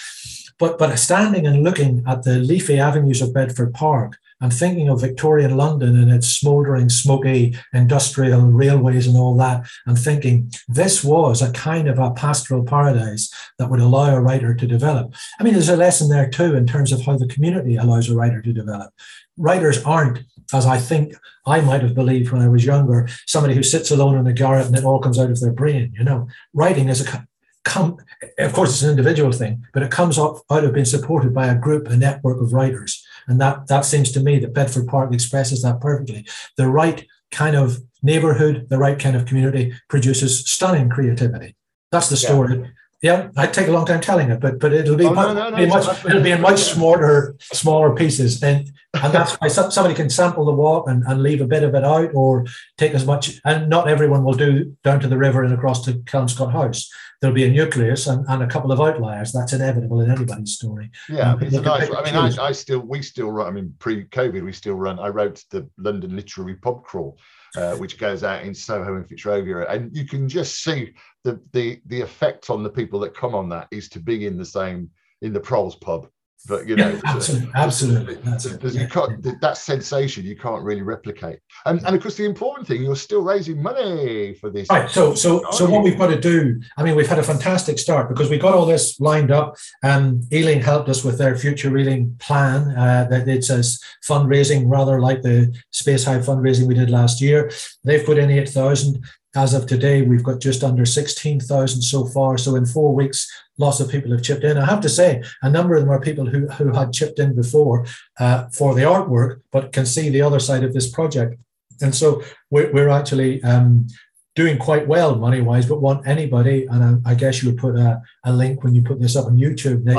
But, 0.58 0.78
but 0.78 0.96
standing 0.96 1.46
and 1.46 1.64
looking 1.64 2.04
at 2.06 2.22
the 2.22 2.38
leafy 2.38 2.78
avenues 2.78 3.22
of 3.22 3.34
Bedford 3.34 3.74
Park 3.74 4.18
and 4.42 4.52
thinking 4.52 4.88
of 4.88 5.00
Victorian 5.00 5.56
London 5.56 5.96
and 5.96 6.10
its 6.10 6.26
smouldering, 6.28 6.88
smoky 6.88 7.56
industrial 7.72 8.42
railways 8.42 9.06
and 9.06 9.16
all 9.16 9.36
that, 9.36 9.64
and 9.86 9.96
thinking 9.96 10.52
this 10.68 11.02
was 11.04 11.40
a 11.40 11.52
kind 11.52 11.88
of 11.88 11.98
a 11.98 12.10
pastoral 12.10 12.64
paradise 12.64 13.32
that 13.58 13.70
would 13.70 13.80
allow 13.80 14.14
a 14.14 14.20
writer 14.20 14.52
to 14.52 14.66
develop. 14.66 15.14
I 15.38 15.44
mean, 15.44 15.54
there's 15.54 15.68
a 15.68 15.76
lesson 15.76 16.08
there 16.08 16.28
too 16.28 16.56
in 16.56 16.66
terms 16.66 16.90
of 16.90 17.02
how 17.02 17.16
the 17.16 17.28
community 17.28 17.76
allows 17.76 18.10
a 18.10 18.16
writer 18.16 18.42
to 18.42 18.52
develop. 18.52 18.92
Writers 19.38 19.82
aren't, 19.84 20.18
as 20.52 20.66
I 20.66 20.76
think 20.76 21.14
I 21.46 21.60
might 21.60 21.82
have 21.82 21.94
believed 21.94 22.32
when 22.32 22.42
I 22.42 22.48
was 22.48 22.64
younger, 22.64 23.08
somebody 23.26 23.54
who 23.54 23.62
sits 23.62 23.92
alone 23.92 24.18
in 24.18 24.26
a 24.26 24.32
garret 24.32 24.66
and 24.66 24.76
it 24.76 24.84
all 24.84 25.00
comes 25.00 25.20
out 25.20 25.30
of 25.30 25.40
their 25.40 25.52
brain. 25.52 25.94
You 25.96 26.04
know, 26.04 26.26
writing 26.52 26.88
is 26.88 27.00
a 27.00 27.26
come 27.64 27.96
of 28.38 28.52
course 28.52 28.70
it's 28.70 28.82
an 28.82 28.90
individual 28.90 29.30
thing 29.30 29.64
but 29.72 29.84
it 29.84 29.90
comes 29.90 30.18
off 30.18 30.40
out 30.50 30.64
of 30.64 30.72
being 30.72 30.84
supported 30.84 31.32
by 31.32 31.46
a 31.46 31.54
group 31.54 31.88
a 31.88 31.96
network 31.96 32.40
of 32.40 32.52
writers 32.52 33.06
and 33.28 33.40
that, 33.40 33.66
that 33.68 33.84
seems 33.84 34.12
to 34.12 34.20
me 34.20 34.38
that 34.38 34.54
Bedford 34.54 34.86
Park 34.86 35.12
expresses 35.12 35.62
that 35.62 35.80
perfectly. 35.80 36.26
The 36.56 36.68
right 36.68 37.06
kind 37.30 37.56
of 37.56 37.78
neighborhood, 38.02 38.66
the 38.68 38.78
right 38.78 38.98
kind 38.98 39.16
of 39.16 39.26
community 39.26 39.72
produces 39.88 40.44
stunning 40.44 40.88
creativity. 40.88 41.56
That's 41.90 42.08
the 42.08 42.16
story. 42.16 42.58
Yeah. 42.58 42.66
Yeah, 43.02 43.30
I'd 43.36 43.52
take 43.52 43.66
a 43.66 43.72
long 43.72 43.84
time 43.84 44.00
telling 44.00 44.30
it, 44.30 44.38
but 44.38 44.60
but 44.60 44.72
it'll 44.72 44.94
be, 44.94 45.06
oh, 45.06 45.12
much, 45.12 45.34
no, 45.34 45.50
no, 45.50 45.56
no, 45.56 45.66
much 45.66 46.04
it'll 46.04 46.22
be 46.22 46.30
in 46.30 46.40
much 46.40 46.60
smaller 46.60 47.34
smaller 47.40 47.96
pieces, 47.96 48.40
and 48.44 48.70
and 48.94 49.12
that's 49.12 49.34
why 49.34 49.48
somebody 49.48 49.94
can 49.94 50.10
sample 50.10 50.44
the 50.44 50.52
walk 50.52 50.88
and, 50.88 51.02
and 51.06 51.22
leave 51.22 51.40
a 51.40 51.46
bit 51.46 51.62
of 51.62 51.74
it 51.74 51.84
out, 51.84 52.10
or 52.14 52.44
take 52.76 52.92
as 52.92 53.06
much. 53.06 53.40
And 53.44 53.68
not 53.68 53.88
everyone 53.88 54.24
will 54.24 54.34
do 54.34 54.76
down 54.84 55.00
to 55.00 55.08
the 55.08 55.18
river 55.18 55.42
and 55.42 55.54
across 55.54 55.84
to 55.84 55.94
Kelmscott 55.94 56.52
House 56.52 56.90
there'll 57.22 57.34
be 57.34 57.44
a 57.44 57.50
nucleus 57.50 58.08
and, 58.08 58.26
and 58.28 58.42
a 58.42 58.46
couple 58.48 58.72
of 58.72 58.80
outliers. 58.80 59.32
That's 59.32 59.52
inevitable 59.52 60.00
in 60.00 60.10
anybody's 60.10 60.54
story. 60.54 60.90
Yeah, 61.08 61.36
it's 61.40 61.54
a 61.54 61.62
nice. 61.62 61.88
I 61.88 62.02
mean, 62.02 62.16
I, 62.16 62.46
I, 62.46 62.52
still, 62.52 62.80
we 62.80 63.00
still 63.00 63.30
run. 63.30 63.46
I 63.46 63.50
mean, 63.52 63.74
pre-COVID, 63.78 64.44
we 64.44 64.52
still 64.52 64.74
run. 64.74 64.98
I 64.98 65.08
wrote 65.08 65.42
the 65.50 65.70
London 65.78 66.16
Literary 66.16 66.56
Pub 66.56 66.82
Crawl, 66.82 67.16
uh, 67.56 67.76
which 67.76 67.96
goes 67.96 68.24
out 68.24 68.42
in 68.42 68.54
Soho 68.54 68.96
and 68.96 69.08
Fitzrovia, 69.08 69.70
and 69.70 69.96
you 69.96 70.04
can 70.04 70.28
just 70.28 70.62
see 70.62 70.92
the 71.24 71.40
the 71.52 71.80
the 71.86 72.00
effect 72.00 72.50
on 72.50 72.64
the 72.64 72.70
people 72.70 72.98
that 73.00 73.16
come 73.16 73.34
on 73.34 73.48
that 73.50 73.68
is 73.70 73.88
to 73.90 74.00
be 74.00 74.26
in 74.26 74.36
the 74.36 74.44
same 74.44 74.90
in 75.22 75.32
the 75.32 75.40
Proles 75.40 75.76
pub 75.76 76.08
but 76.46 76.66
you 76.66 76.76
know 76.76 76.90
yeah, 76.90 77.00
absolutely, 77.04 77.50
absolutely. 77.54 78.14
That's 78.16 78.74
you 78.74 78.88
can't 78.88 79.40
that 79.40 79.56
sensation 79.56 80.24
you 80.24 80.36
can't 80.36 80.62
really 80.62 80.82
replicate. 80.82 81.38
And, 81.66 81.84
and 81.84 81.94
of 81.94 82.02
course 82.02 82.16
the 82.16 82.24
important 82.24 82.66
thing 82.66 82.82
you're 82.82 82.96
still 82.96 83.22
raising 83.22 83.62
money 83.62 84.34
for 84.34 84.50
this 84.50 84.68
right 84.70 84.90
so 84.90 85.14
so 85.14 85.44
so 85.50 85.68
what 85.68 85.82
we've 85.82 85.98
got 85.98 86.08
to 86.08 86.20
do 86.20 86.60
i 86.76 86.82
mean 86.82 86.96
we've 86.96 87.08
had 87.08 87.18
a 87.18 87.22
fantastic 87.22 87.78
start 87.78 88.08
because 88.08 88.28
we 88.30 88.38
got 88.38 88.54
all 88.54 88.66
this 88.66 88.98
lined 89.00 89.30
up. 89.30 89.56
And 89.82 90.24
ealing 90.32 90.60
helped 90.60 90.88
us 90.88 91.04
with 91.04 91.18
their 91.18 91.36
Future 91.36 91.76
Ealing 91.76 92.16
plan 92.18 92.76
uh, 92.76 93.06
that 93.10 93.28
it 93.28 93.44
says 93.44 93.80
fundraising 94.06 94.64
rather 94.66 95.00
like 95.00 95.22
the 95.22 95.54
Space 95.70 96.04
Hive 96.04 96.24
fundraising 96.24 96.66
we 96.66 96.74
did 96.74 96.90
last 96.90 97.20
year. 97.20 97.50
They've 97.84 98.04
put 98.04 98.18
in 98.18 98.30
8000 98.30 99.04
as 99.34 99.54
of 99.54 99.66
today, 99.66 100.02
we've 100.02 100.22
got 100.22 100.40
just 100.40 100.62
under 100.62 100.84
16,000 100.84 101.82
so 101.82 102.04
far. 102.06 102.36
So 102.36 102.54
in 102.56 102.66
four 102.66 102.94
weeks, 102.94 103.30
lots 103.58 103.80
of 103.80 103.90
people 103.90 104.10
have 104.12 104.22
chipped 104.22 104.44
in. 104.44 104.58
I 104.58 104.66
have 104.66 104.82
to 104.82 104.88
say, 104.88 105.22
a 105.42 105.48
number 105.48 105.74
of 105.74 105.80
them 105.82 105.90
are 105.90 106.00
people 106.00 106.26
who, 106.26 106.46
who 106.48 106.72
had 106.72 106.92
chipped 106.92 107.18
in 107.18 107.34
before 107.34 107.86
uh, 108.20 108.48
for 108.48 108.74
the 108.74 108.82
artwork, 108.82 109.40
but 109.50 109.72
can 109.72 109.86
see 109.86 110.10
the 110.10 110.22
other 110.22 110.38
side 110.38 110.64
of 110.64 110.74
this 110.74 110.90
project. 110.90 111.36
And 111.80 111.94
so 111.94 112.22
we're, 112.50 112.70
we're 112.72 112.90
actually 112.90 113.42
um, 113.42 113.86
doing 114.34 114.56
quite 114.56 114.88
well 114.88 115.14
money 115.14 115.42
wise, 115.42 115.66
but 115.66 115.80
want 115.80 116.06
anybody, 116.06 116.66
and 116.66 117.02
I, 117.06 117.10
I, 117.10 117.14
guess 117.14 117.42
you 117.42 117.50
would 117.50 117.58
put 117.58 117.76
a, 117.76 118.00
a 118.24 118.32
link 118.32 118.64
when 118.64 118.74
you 118.74 118.82
put 118.82 118.98
this 118.98 119.14
up 119.14 119.26
on 119.26 119.36
YouTube. 119.36 119.84
Nick. 119.84 119.94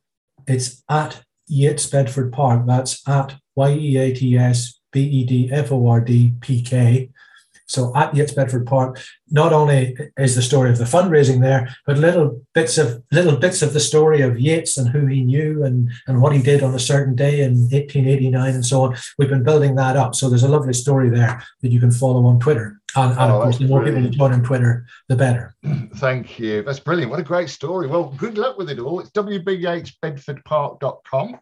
it's 0.47 0.83
at 0.89 1.23
Yeats 1.53 1.85
Bedford 1.87 2.33
Park. 2.33 2.63
That's 2.65 3.07
at 3.07 3.35
Y 3.55 3.71
E 3.71 3.97
A 3.97 4.13
T 4.13 4.37
S 4.37 4.79
B 4.91 5.01
E 5.01 5.23
D 5.25 5.49
F 5.51 5.71
O 5.71 5.87
R 5.87 6.01
D 6.01 6.33
P 6.41 6.61
K. 6.61 7.09
So 7.65 7.95
at 7.95 8.13
Yeats 8.15 8.33
Bedford 8.33 8.67
Park, 8.67 8.99
not 9.31 9.53
only 9.53 9.97
is 10.17 10.35
the 10.35 10.41
story 10.41 10.69
of 10.69 10.77
the 10.77 10.83
fundraising 10.83 11.41
there, 11.41 11.75
but 11.85 11.97
little 11.97 12.41
bits 12.53 12.77
of 12.77 13.01
little 13.11 13.37
bits 13.37 13.61
of 13.61 13.73
the 13.73 13.79
story 13.79 14.21
of 14.21 14.39
Yeats 14.39 14.77
and 14.77 14.89
who 14.89 15.07
he 15.07 15.23
knew 15.23 15.63
and, 15.63 15.89
and 16.07 16.21
what 16.21 16.33
he 16.33 16.41
did 16.41 16.61
on 16.61 16.75
a 16.75 16.79
certain 16.79 17.15
day 17.15 17.41
in 17.41 17.53
1889 17.71 18.53
and 18.53 18.65
so 18.65 18.83
on. 18.83 18.95
We've 19.17 19.29
been 19.29 19.43
building 19.43 19.75
that 19.75 19.97
up. 19.97 20.13
So 20.13 20.29
there's 20.29 20.43
a 20.43 20.49
lovely 20.49 20.73
story 20.73 21.09
there 21.09 21.43
that 21.61 21.71
you 21.71 21.79
can 21.79 21.91
follow 21.91 22.25
on 22.25 22.39
Twitter. 22.39 22.79
And, 22.95 23.11
and 23.11 23.31
oh, 23.31 23.37
of 23.37 23.43
course, 23.43 23.57
the 23.57 23.67
more 23.67 23.81
brilliant. 23.81 24.11
people 24.11 24.13
you 24.13 24.17
join 24.17 24.33
on 24.33 24.43
Twitter, 24.43 24.85
the 25.09 25.15
better. 25.15 25.55
Thank 25.95 26.37
you. 26.39 26.61
That's 26.63 26.79
brilliant. 26.79 27.11
What 27.11 27.19
a 27.19 27.23
great 27.23 27.49
story. 27.49 27.87
Well, 27.87 28.15
good 28.17 28.37
luck 28.37 28.57
with 28.57 28.69
it 28.69 28.79
all. 28.79 28.99
It's 28.99 29.09
wbyeatsbedfordpark.com 29.11 31.39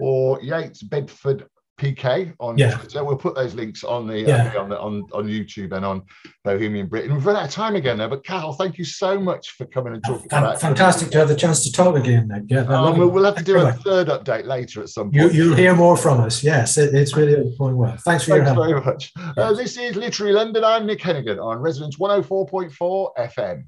or 0.00 0.42
Yeats 0.42 0.82
Bedford 0.82 1.46
PK 1.78 2.32
on 2.38 2.56
yeah. 2.56 2.72
Twitter. 2.72 3.04
We'll 3.04 3.16
put 3.16 3.34
those 3.34 3.54
links 3.54 3.82
on 3.82 4.06
the, 4.06 4.20
yeah. 4.20 4.52
uh, 4.54 4.62
on, 4.62 4.68
the 4.68 4.78
on 4.78 5.02
on 5.12 5.26
YouTube 5.26 5.72
and 5.72 5.84
on 5.84 6.02
Bohemian 6.44 6.86
Britain. 6.86 7.12
We've 7.14 7.26
run 7.26 7.36
out 7.36 7.46
of 7.46 7.50
time 7.50 7.74
again 7.74 7.98
there, 7.98 8.08
but 8.08 8.24
Cathal, 8.24 8.52
thank 8.52 8.78
you 8.78 8.84
so 8.84 9.18
much 9.18 9.50
for 9.50 9.66
coming 9.66 9.94
and 9.94 10.04
talking. 10.04 10.26
about 10.26 10.60
Fantastic 10.60 11.10
to 11.10 11.18
have 11.18 11.28
the 11.28 11.36
chance 11.36 11.64
to 11.64 11.72
talk 11.72 11.96
again. 11.96 12.46
Yeah, 12.48 12.60
um, 12.60 12.98
we'll, 12.98 13.08
we'll, 13.08 13.24
have 13.24 13.36
to 13.36 13.44
do 13.44 13.56
a 13.58 13.72
third 13.72 14.08
update 14.08 14.46
later 14.46 14.82
at 14.82 14.88
some 14.88 15.10
point. 15.10 15.34
You, 15.34 15.50
will 15.50 15.56
hear 15.56 15.74
more 15.74 15.96
from 15.96 16.20
us. 16.20 16.44
Yes, 16.44 16.78
it, 16.78 16.94
it's 16.94 17.16
really 17.16 17.34
going 17.58 17.76
well. 17.76 17.90
Thanks 17.90 18.24
for 18.24 18.30
Thanks 18.30 18.36
your 18.36 18.44
help. 18.44 18.58
very 18.58 18.80
much. 18.80 19.12
Uh, 19.36 19.52
this 19.52 19.76
is 19.76 19.96
Literary 19.96 20.32
London. 20.32 20.62
I'm 20.64 20.86
Nick 20.86 21.00
Hennigan 21.00 21.42
on 21.42 21.58
Resonance 21.58 21.96
104.4 21.96 23.08
FM. 23.18 23.64